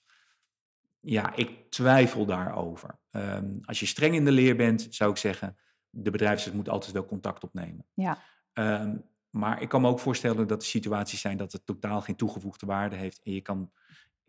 Ja, 1.00 1.34
ik 1.34 1.70
twijfel 1.70 2.26
daarover. 2.26 2.98
Um, 3.10 3.58
als 3.62 3.80
je 3.80 3.86
streng 3.86 4.14
in 4.14 4.24
de 4.24 4.32
leer 4.32 4.56
bent, 4.56 4.86
zou 4.90 5.10
ik 5.10 5.16
zeggen, 5.16 5.56
de 5.90 6.10
bedrijfsarts 6.10 6.56
moet 6.56 6.68
altijd 6.68 6.92
wel 6.92 7.06
contact 7.06 7.44
opnemen. 7.44 7.86
Ja. 7.94 8.18
Um, 8.54 9.04
maar 9.30 9.62
ik 9.62 9.68
kan 9.68 9.80
me 9.80 9.88
ook 9.88 10.00
voorstellen 10.00 10.46
dat 10.46 10.62
er 10.62 10.68
situaties 10.68 11.20
zijn 11.20 11.36
dat 11.36 11.52
het 11.52 11.66
totaal 11.66 12.00
geen 12.00 12.16
toegevoegde 12.16 12.66
waarde 12.66 12.96
heeft. 12.96 13.20
En 13.22 13.32
je 13.32 13.40
kan 13.40 13.70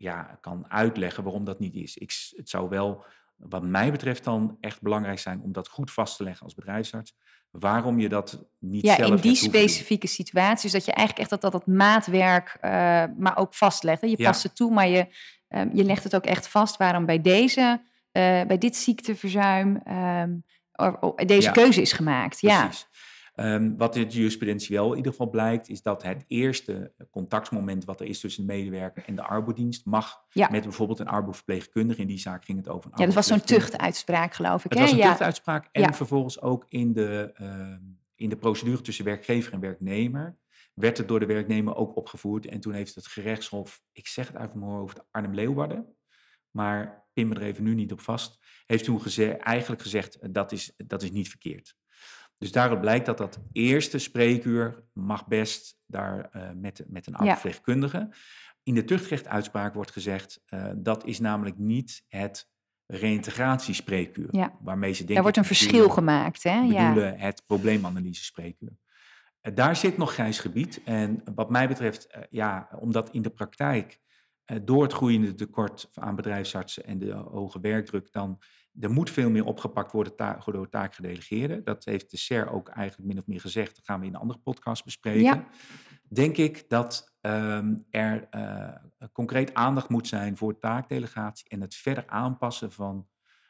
ja, 0.00 0.38
kan 0.40 0.64
uitleggen 0.68 1.22
waarom 1.24 1.44
dat 1.44 1.58
niet 1.58 1.74
is. 1.74 1.96
Ik, 1.96 2.30
het 2.36 2.48
zou 2.48 2.68
wel, 2.68 3.04
wat 3.36 3.62
mij 3.62 3.90
betreft, 3.90 4.24
dan 4.24 4.56
echt 4.60 4.82
belangrijk 4.82 5.18
zijn 5.18 5.40
om 5.40 5.52
dat 5.52 5.68
goed 5.68 5.90
vast 5.92 6.16
te 6.16 6.22
leggen 6.22 6.44
als 6.44 6.54
bedrijfsarts. 6.54 7.14
Waarom 7.50 8.00
je 8.00 8.08
dat 8.08 8.44
niet 8.58 8.82
ja, 8.82 8.94
zelf 8.94 9.10
in 9.10 9.16
die 9.16 9.34
specifieke 9.34 10.06
situaties, 10.06 10.72
dat 10.72 10.84
je 10.84 10.92
eigenlijk 10.92 11.30
echt 11.30 11.40
dat, 11.40 11.52
dat, 11.52 11.64
dat 11.64 11.74
maatwerk, 11.76 12.58
uh, 12.60 12.70
maar 13.16 13.36
ook 13.36 13.54
vastlegt. 13.54 14.00
Hè? 14.00 14.06
Je 14.06 14.14
Ja. 14.18 14.30
past 14.30 14.42
het 14.42 14.56
toe, 14.56 14.72
maar 14.72 14.88
je, 14.88 15.06
um, 15.48 15.70
je 15.74 15.84
legt 15.84 16.04
het 16.04 16.14
ook 16.14 16.26
echt 16.26 16.48
vast 16.48 16.76
waarom 16.76 17.06
bij 17.06 17.20
deze, 17.20 17.80
uh, 18.12 18.42
bij 18.42 18.58
dit 18.58 18.76
ziekteverzuim, 18.76 19.80
um, 19.88 20.44
or, 20.72 20.98
or, 21.00 21.26
deze 21.26 21.46
Ja. 21.46 21.52
keuze 21.52 21.80
is 21.80 21.92
gemaakt. 21.92 22.40
Ja. 22.40 22.70
Um, 23.42 23.76
wat 23.76 23.96
in 23.96 24.08
de 24.08 24.14
jurisprudentie 24.14 24.76
wel 24.76 24.90
in 24.90 24.96
ieder 24.96 25.12
geval 25.12 25.30
blijkt, 25.30 25.68
is 25.68 25.82
dat 25.82 26.02
het 26.02 26.24
eerste 26.26 26.92
contactmoment 27.10 27.84
wat 27.84 28.00
er 28.00 28.06
is 28.06 28.20
tussen 28.20 28.46
de 28.46 28.52
medewerker 28.52 29.04
en 29.06 29.14
de 29.14 29.22
arbodienst 29.22 29.84
mag 29.84 30.24
Ja. 30.30 30.48
met 30.50 30.62
bijvoorbeeld 30.62 30.98
een 30.98 31.08
arboverpleegkundige. 31.08 32.00
In 32.00 32.06
die 32.06 32.18
zaak 32.18 32.44
ging 32.44 32.58
het 32.58 32.68
over 32.68 32.90
een 32.92 32.98
Ja, 32.98 33.04
dat 33.06 33.14
was 33.14 33.26
zo'n 33.26 33.40
tuchtuitspraak, 33.40 34.34
geloof 34.34 34.64
ik. 34.64 34.70
Het 34.70 34.78
hè? 34.78 34.84
was 34.84 34.92
een 34.92 34.98
ja. 34.98 35.08
tuchtuitspraak 35.08 35.68
en 35.72 35.82
Ja. 35.82 35.92
vervolgens 35.92 36.40
ook 36.40 36.66
in 36.68 36.92
de, 36.92 37.34
uh, 37.40 37.76
in 38.14 38.28
de 38.28 38.36
procedure 38.36 38.80
tussen 38.80 39.04
werkgever 39.04 39.52
en 39.52 39.60
werknemer 39.60 40.38
werd 40.74 40.98
het 40.98 41.08
door 41.08 41.20
de 41.20 41.26
werknemer 41.26 41.74
ook 41.76 41.96
opgevoerd. 41.96 42.46
En 42.46 42.60
toen 42.60 42.72
heeft 42.72 42.94
het 42.94 43.06
gerechtshof, 43.06 43.82
ik 43.92 44.06
zeg 44.06 44.26
het 44.26 44.36
uit 44.36 44.54
mijn 44.54 44.70
hoofd, 44.70 45.04
Arnhem 45.10 45.34
Leeuwarden, 45.34 45.96
maar 46.50 47.08
pin 47.12 47.28
me 47.28 47.34
er 47.34 47.42
even 47.42 47.64
nu 47.64 47.74
niet 47.74 47.92
op 47.92 48.00
vast, 48.00 48.38
heeft 48.66 48.84
toen 48.84 49.00
eigenlijk 49.38 49.82
gezegd 49.82 50.34
dat 50.34 50.52
is, 50.52 50.72
dat 50.76 51.02
is 51.02 51.10
niet 51.10 51.28
verkeerd. 51.28 51.78
Dus 52.40 52.52
daaruit 52.52 52.80
blijkt 52.80 53.06
dat 53.06 53.18
dat 53.18 53.38
eerste 53.52 53.98
spreekuur 53.98 54.84
mag 54.92 55.26
best 55.26 55.78
daar 55.86 56.30
uh, 56.36 56.50
met, 56.54 56.84
met 56.86 57.06
een 57.06 57.14
arbeidsverpleegkundige. 57.14 58.08
In 58.62 58.74
de 58.74 58.84
tuchtrechtuitspraak 58.84 59.74
wordt 59.74 59.90
gezegd, 59.90 60.42
uh, 60.54 60.70
dat 60.76 61.04
is 61.06 61.20
namelijk 61.20 61.58
niet 61.58 62.04
het 62.08 62.48
reïntegratiespreekuur. 62.86 64.28
Ja. 64.30 64.52
Waarmee 64.60 64.90
ze 64.90 64.96
denken 64.96 65.14
Daar 65.14 65.22
wordt 65.22 65.38
een 65.38 65.44
verschil 65.44 65.70
bedoelen- 65.70 65.94
gemaakt, 65.94 66.42
hè? 66.42 66.60
Ja. 66.60 66.88
bedoelen 66.88 67.18
het 67.18 67.42
probleemanalyse 67.46 68.24
spreekuur. 68.24 68.72
Eh, 69.40 69.54
Daar 69.54 69.76
zit 69.76 69.96
nog 69.96 70.12
grijs 70.12 70.38
gebied. 70.38 70.80
En 70.84 71.22
wat 71.34 71.50
mij 71.50 71.68
betreft, 71.68 72.06
eh, 72.06 72.22
ja, 72.30 72.68
omdat 72.78 73.10
in 73.10 73.22
de 73.22 73.30
praktijk 73.30 74.00
eh, 74.44 74.56
door 74.62 74.82
het 74.82 74.92
groeiende 74.92 75.34
tekort 75.34 75.88
aan 75.94 76.16
bedrijfsartsen 76.16 76.84
en 76.84 76.98
de 76.98 77.12
hoge 77.12 77.60
werkdruk, 77.60 78.12
dan 78.12 78.38
er 78.80 78.90
moet 78.90 79.10
veel 79.10 79.30
meer 79.30 79.44
opgepakt 79.44 79.92
worden 79.92 80.16
ta- 80.16 80.42
door 80.44 80.68
taakgedelegeerden. 80.68 81.64
Dat 81.64 81.84
heeft 81.84 82.10
de 82.10 82.16
SER 82.16 82.50
ook 82.50 82.68
eigenlijk 82.68 83.08
min 83.08 83.18
of 83.18 83.26
meer 83.26 83.40
gezegd. 83.40 83.76
Dat 83.76 83.84
gaan 83.84 84.00
we 84.00 84.06
in 84.06 84.14
een 84.14 84.20
andere 84.20 84.40
podcast 84.40 84.84
bespreken. 84.84 85.20
Ja. 85.20 85.46
Denk 86.08 86.36
ik 86.36 86.68
dat 86.68 87.14
ehm, 87.20 87.74
er 87.90 88.28
eh, 88.30 88.74
concreet 89.12 89.54
aandacht 89.54 89.88
moet 89.88 90.08
zijn 90.08 90.36
voor 90.36 90.58
taakdelegatie 90.58 91.48
en 91.48 91.60
het 91.60 91.74
verder 91.74 92.06
aanpassen 92.06 92.72
van 92.72 93.06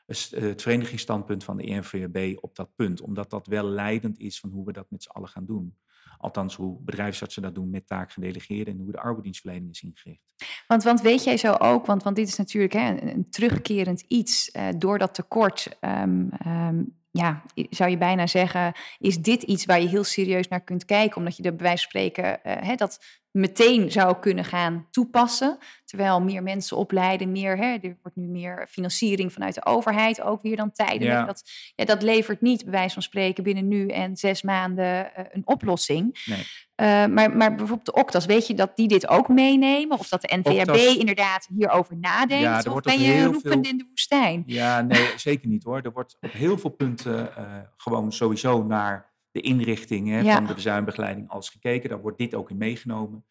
het 0.06 0.32
eh, 0.32 0.42
het 0.42 0.62
verenigingsstandpunt 0.62 1.44
van 1.44 1.56
de 1.56 1.70
E 1.70 1.74
ENVB 1.74 2.36
op 2.40 2.56
dat 2.56 2.74
punt. 2.74 3.00
Omdat 3.00 3.30
dat 3.30 3.46
wel 3.46 3.64
leidend 3.64 4.18
is 4.18 4.40
van 4.40 4.50
hoe 4.50 4.66
we 4.66 4.72
dat 4.72 4.90
met 4.90 5.02
z'n 5.02 5.10
allen 5.10 5.28
gaan 5.28 5.46
doen. 5.46 5.76
Althans, 6.20 6.56
hoe 6.56 6.78
bedrijfsartsen 6.80 7.42
dat 7.42 7.54
doen 7.54 7.70
met 7.70 7.86
taakgedelegeerden 7.86 8.74
en 8.74 8.80
hoe 8.80 8.92
de 8.92 8.98
arbeidsdienstverlening 8.98 9.70
is 9.70 9.82
ingericht. 9.82 10.20
Want, 10.66 10.82
want 10.82 11.00
weet 11.00 11.24
jij 11.24 11.36
zo 11.36 11.52
ook, 11.52 11.86
want, 11.86 12.02
want 12.02 12.16
dit 12.16 12.28
is 12.28 12.36
natuurlijk 12.36 12.72
hè, 12.72 13.00
een, 13.00 13.30
terugkerend 13.30 14.00
iets. 14.00 14.50
eh, 14.50 14.68
door 14.76 14.98
dat 14.98 15.14
tekort, 15.14 15.76
ehm, 15.80 16.28
ehm, 16.30 16.82
ja, 17.10 17.42
zou 17.54 17.90
je 17.90 17.98
bijna 17.98 18.26
zeggen, 18.26 18.72
is 18.98 19.18
dit 19.18 19.42
iets 19.42 19.64
waar 19.64 19.80
je 19.80 19.88
heel 19.88 20.04
serieus 20.04 20.48
naar 20.48 20.64
kunt 20.64 20.84
kijken. 20.84 21.16
Omdat 21.16 21.36
je 21.36 21.42
er 21.42 21.56
bij 21.56 21.66
wijze 21.66 21.82
van 21.82 21.90
spreken 21.90 22.42
eh, 22.42 22.68
hè, 22.68 22.74
dat 22.74 23.19
meteen 23.30 23.90
zou 23.90 24.16
kunnen 24.20 24.44
gaan 24.44 24.86
toepassen. 24.90 25.58
Terwijl 25.84 26.20
meer 26.20 26.42
mensen 26.42 26.76
opleiden, 26.76 27.32
meer, 27.32 27.56
hè, 27.56 27.76
er 27.82 27.96
wordt 28.02 28.16
nu 28.16 28.26
meer 28.26 28.66
financiering 28.70 29.32
vanuit 29.32 29.54
de 29.54 29.66
overheid 29.66 30.20
ook 30.22 30.42
weer 30.42 30.56
dan 30.56 30.72
tijdelijk. 30.72 31.10
Ja. 31.10 31.24
Dat, 31.24 31.50
ja, 31.74 31.84
dat 31.84 32.02
levert 32.02 32.40
niet, 32.40 32.62
bij 32.62 32.72
wijze 32.72 32.94
van 32.94 33.02
spreken, 33.02 33.44
binnen 33.44 33.68
nu 33.68 33.88
en 33.88 34.16
zes 34.16 34.42
maanden 34.42 35.14
eh, 35.14 35.24
een 35.32 35.46
oplossing. 35.46 36.22
Nee. 36.24 36.46
Eh, 36.74 36.86
maar, 36.86 37.36
maar 37.36 37.48
bijvoorbeeld 37.54 37.84
de 37.84 37.92
Octas, 37.92 38.26
weet 38.26 38.46
je 38.46 38.54
dat 38.54 38.76
die 38.76 38.88
dit 38.88 39.08
ook 39.08 39.28
meenemen? 39.28 39.98
Of 39.98 40.08
dat 40.08 40.20
de 40.20 40.36
NVRB 40.42 40.98
inderdaad 40.98 41.48
hierover 41.56 41.96
nadenkt? 41.96 42.64
Ja, 42.64 42.72
of 42.72 42.80
ben 42.80 43.00
je 43.00 43.24
roepend 43.24 43.42
veel- 43.66 43.72
in 43.72 43.78
de 43.78 43.86
woestijn? 43.88 44.42
Ja, 44.46 44.80
nee, 44.80 45.08
zeker 45.16 45.48
niet 45.48 45.64
hoor. 45.64 45.80
Er 45.82 45.92
wordt 45.92 46.16
op 46.20 46.32
heel 46.32 46.58
veel 46.58 46.70
punten 46.70 47.36
eh, 47.36 47.44
gewoon 47.76 48.12
sowieso 48.12 48.62
naar 48.62 49.09
de 49.30 49.40
inrichting 49.40 50.08
Ja. 50.22 50.34
van 50.34 50.46
de 50.46 50.54
bezuinbegeleiding 50.54 51.28
alles 51.28 51.48
gekeken. 51.48 51.88
Daar 51.88 52.00
wordt 52.00 52.18
dit 52.18 52.34
ook 52.34 52.50
in 52.50 52.56
meegenomen. 52.56 53.24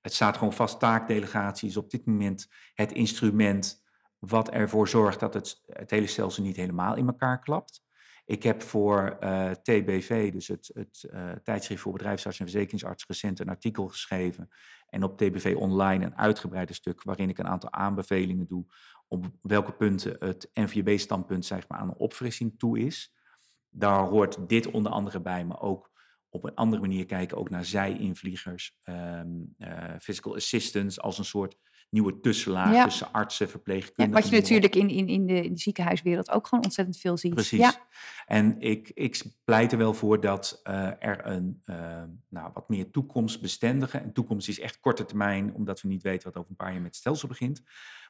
Het 0.00 0.14
staat 0.14 0.36
gewoon 0.36 0.52
vast, 0.52 0.80
taakdelegatie 0.80 1.68
is 1.68 1.76
op 1.76 1.90
dit 1.90 2.06
moment 2.06 2.48
het 2.74 2.92
instrument 2.92 3.84
wat 4.18 4.50
ervoor 4.50 4.88
zorgt 4.88 5.20
dat 5.20 5.34
het, 5.34 5.62
het 5.66 5.90
hele 5.90 6.06
stelsel 6.06 6.42
niet 6.42 6.56
helemaal 6.56 6.96
in 6.96 7.06
elkaar 7.06 7.40
klapt. 7.40 7.84
Ik 8.24 8.42
heb 8.42 8.62
voor 8.62 9.16
eh, 9.20 9.50
TBV, 9.50 10.32
dus 10.32 10.48
het, 10.48 10.70
het 10.74 11.06
eh, 11.10 11.30
tijdschrift 11.42 11.82
voor 11.82 11.92
bedrijfsartsen 11.92 12.44
en 12.44 12.50
verzekeringsartsen, 12.50 13.08
recent 13.08 13.40
een 13.40 13.48
artikel 13.48 13.88
geschreven. 13.88 14.48
En 14.88 15.02
op 15.02 15.16
TBV 15.18 15.54
Online 15.58 16.04
een 16.04 16.16
uitgebreide 16.16 16.72
stuk 16.72 17.02
waarin 17.02 17.28
ik 17.28 17.38
een 17.38 17.48
aantal 17.48 17.72
aanbevelingen 17.72 18.46
doe 18.46 18.66
op 19.08 19.26
welke 19.42 19.72
punten 19.72 20.16
het 20.18 20.50
NVB-standpunt 20.52 21.44
zeg 21.44 21.68
maar, 21.68 21.78
aan 21.78 21.88
een 21.88 21.96
opfrissing 21.96 22.58
toe 22.58 22.78
is. 22.78 23.15
Daar 23.78 24.06
hoort 24.06 24.48
dit 24.48 24.70
onder 24.70 24.92
andere 24.92 25.20
bij, 25.20 25.44
maar 25.44 25.60
ook 25.60 25.90
op 26.28 26.44
een 26.44 26.54
andere 26.54 26.82
manier 26.82 27.06
kijken 27.06 27.36
ook 27.36 27.50
naar 27.50 27.64
zij-invliegers, 27.64 28.76
ehm, 28.82 29.28
eh, 29.58 29.94
physical 29.98 30.34
assistants 30.34 31.00
als 31.00 31.18
een 31.18 31.24
soort 31.24 31.56
nieuwe 31.88 32.20
tussenlaag 32.20 32.72
Ja. 32.72 32.84
tussen 32.84 33.12
artsen, 33.12 33.46
Ja, 33.46 33.50
verpleegkundigen. 33.52 34.22
wat 34.22 34.30
je 34.30 34.40
natuurlijk 34.40 34.74
in, 34.74 34.88
in, 34.88 35.08
in, 35.08 35.26
de, 35.26 35.44
in 35.44 35.52
de 35.52 35.58
ziekenhuiswereld 35.60 36.30
ook 36.30 36.46
gewoon 36.46 36.64
ontzettend 36.64 36.96
veel 36.98 37.16
ziet. 37.16 37.34
Precies. 37.34 37.58
Ja, 37.58 37.74
En 38.26 38.60
ik, 38.60 38.90
ik 38.94 39.22
pleit 39.44 39.72
er 39.72 39.78
wel 39.78 39.94
voor 39.94 40.20
dat 40.20 40.60
eh, 40.62 40.86
er 40.98 41.26
een 41.26 41.60
eh, 41.64 42.02
nou, 42.28 42.50
wat 42.54 42.68
meer 42.68 42.90
toekomstbestendige, 42.90 43.98
en 43.98 44.12
toekomst 44.12 44.48
is 44.48 44.60
echt 44.60 44.80
korte 44.80 45.04
termijn, 45.04 45.54
omdat 45.54 45.80
we 45.80 45.88
niet 45.88 46.02
weten 46.02 46.24
wat 46.28 46.36
over 46.36 46.50
een 46.50 46.56
paar 46.56 46.72
jaar 46.72 46.80
met 46.80 46.90
het 46.90 46.96
stelsel 47.00 47.28
begint, 47.28 47.62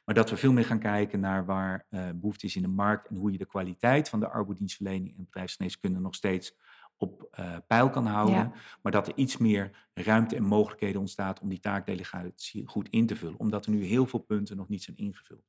maar 0.05 0.15
dat 0.15 0.29
we 0.29 0.37
veel 0.37 0.51
meer 0.53 0.65
gaan 0.65 0.79
kijken 0.79 1.19
naar 1.19 1.45
waar 1.45 1.85
eh 1.89 2.09
behoefte 2.15 2.45
is 2.45 2.55
in 2.55 2.61
de 2.61 2.67
markt 2.67 3.07
en 3.07 3.15
hoe 3.15 3.31
je 3.31 3.37
de 3.37 3.45
kwaliteit 3.45 4.09
van 4.09 4.19
de 4.19 4.27
arbeidsdienstverlening 4.29 5.17
en 5.17 5.23
bedrijfsgeneeskunde 5.23 5.99
nog 5.99 6.15
steeds 6.15 6.55
op 6.97 7.27
eh, 7.31 7.55
peil 7.67 7.89
kan 7.89 8.05
houden, 8.05 8.35
Ja. 8.35 8.51
maar 8.81 8.91
dat 8.91 9.07
er 9.07 9.15
iets 9.15 9.37
meer 9.37 9.87
ruimte 9.93 10.35
en 10.35 10.43
mogelijkheden 10.43 10.99
ontstaat 10.99 11.39
om 11.39 11.49
die 11.49 11.59
taakdelegatie 11.59 12.67
goed 12.67 12.89
in 12.89 13.05
te 13.05 13.15
vullen, 13.15 13.39
omdat 13.39 13.65
er 13.65 13.71
nu 13.71 13.83
heel 13.83 14.05
veel 14.05 14.19
punten 14.19 14.57
nog 14.57 14.67
niet 14.67 14.83
zijn 14.83 14.97
ingevuld. 14.97 15.45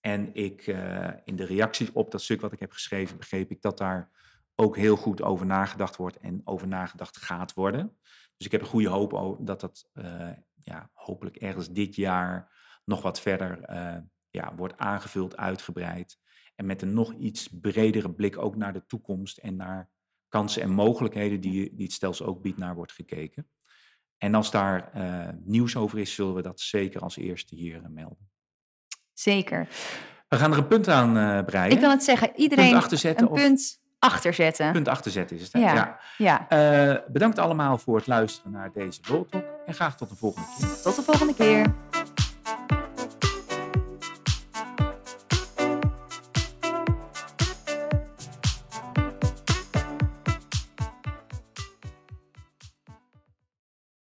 En 0.00 0.34
ik, 0.34 0.66
eh, 0.66 1.08
in 1.24 1.36
de 1.36 1.44
reacties 1.44 1.92
op 1.92 2.10
dat 2.10 2.22
stuk 2.22 2.40
wat 2.40 2.52
ik 2.52 2.60
heb 2.60 2.72
geschreven, 2.72 3.16
begreep 3.16 3.50
ik 3.50 3.62
dat 3.62 3.78
daar 3.78 4.10
ook 4.54 4.76
heel 4.76 4.96
goed 4.96 5.22
over 5.22 5.46
nagedacht 5.46 5.96
wordt 5.96 6.18
en 6.18 6.40
over 6.44 6.68
nagedacht 6.68 7.16
gaat 7.16 7.54
worden. 7.54 7.96
Dus 8.36 8.46
ik 8.46 8.52
heb 8.52 8.60
een 8.60 8.66
goede 8.66 8.88
hoop 8.88 9.38
dat 9.40 9.60
dat 9.60 9.90
eh, 9.92 10.30
ja, 10.62 10.90
hopelijk 10.92 11.36
ergens 11.36 11.70
dit 11.70 11.94
jaar 11.94 12.56
nog 12.84 13.02
wat 13.02 13.20
verder 13.20 13.60
ja, 14.30 14.54
wordt 14.54 14.76
aangevuld, 14.76 15.36
uitgebreid. 15.36 16.18
En 16.54 16.66
met 16.66 16.82
een 16.82 16.94
nog 16.94 17.14
iets 17.14 17.48
bredere 17.60 18.14
blik 18.14 18.38
ook 18.38 18.56
naar 18.56 18.72
de 18.72 18.86
toekomst 18.86 19.38
en 19.38 19.56
naar 19.56 19.90
kansen 20.28 20.62
en 20.62 20.70
mogelijkheden 20.70 21.40
die, 21.40 21.74
die 21.74 21.84
het 21.84 21.92
stelsel 21.94 22.26
ook 22.26 22.42
biedt, 22.42 22.58
naar 22.58 22.74
wordt 22.74 22.92
gekeken. 22.92 23.48
En 24.18 24.34
als 24.34 24.50
daar 24.50 24.90
eh, 24.92 25.28
nieuws 25.44 25.76
over 25.76 25.98
is, 25.98 26.14
zullen 26.14 26.34
we 26.34 26.42
dat 26.42 26.60
zeker 26.60 27.00
als 27.00 27.16
eerste 27.16 27.54
hier 27.54 27.76
eh, 27.82 27.88
melden. 27.88 28.30
zeker. 29.12 29.68
We 30.28 30.36
gaan 30.36 30.52
er 30.52 30.58
een 30.58 30.66
punt 30.66 30.88
aan 30.88 31.16
eh 31.16 31.44
breien. 31.44 31.72
Ik 31.72 31.80
kan 31.80 31.90
het 31.90 32.02
zeggen, 32.04 32.30
iedereen 32.36 32.74
achterzetten 32.74 33.26
een 33.26 33.32
of- 33.32 33.38
punt 33.40 33.80
achterzetten. 33.98 34.72
punt 34.72 34.88
achterzetten 34.88 35.36
is 35.36 35.42
het. 35.42 35.52
hè? 35.52 35.58
Ja. 35.60 35.98
Ja. 36.18 36.46
Ja, 36.48 37.04
bedankt 37.08 37.38
allemaal 37.38 37.78
voor 37.78 37.96
het 37.96 38.06
luisteren 38.06 38.52
naar 38.52 38.72
deze 38.72 39.00
World 39.08 39.30
Talk 39.30 39.44
en 39.66 39.74
graag 39.74 39.96
tot 39.96 40.08
de 40.08 40.16
volgende 40.16 40.48
keer. 40.58 40.82
tot 40.82 40.96
de 40.96 41.02
volgende 41.02 41.34
keer. 41.34 41.74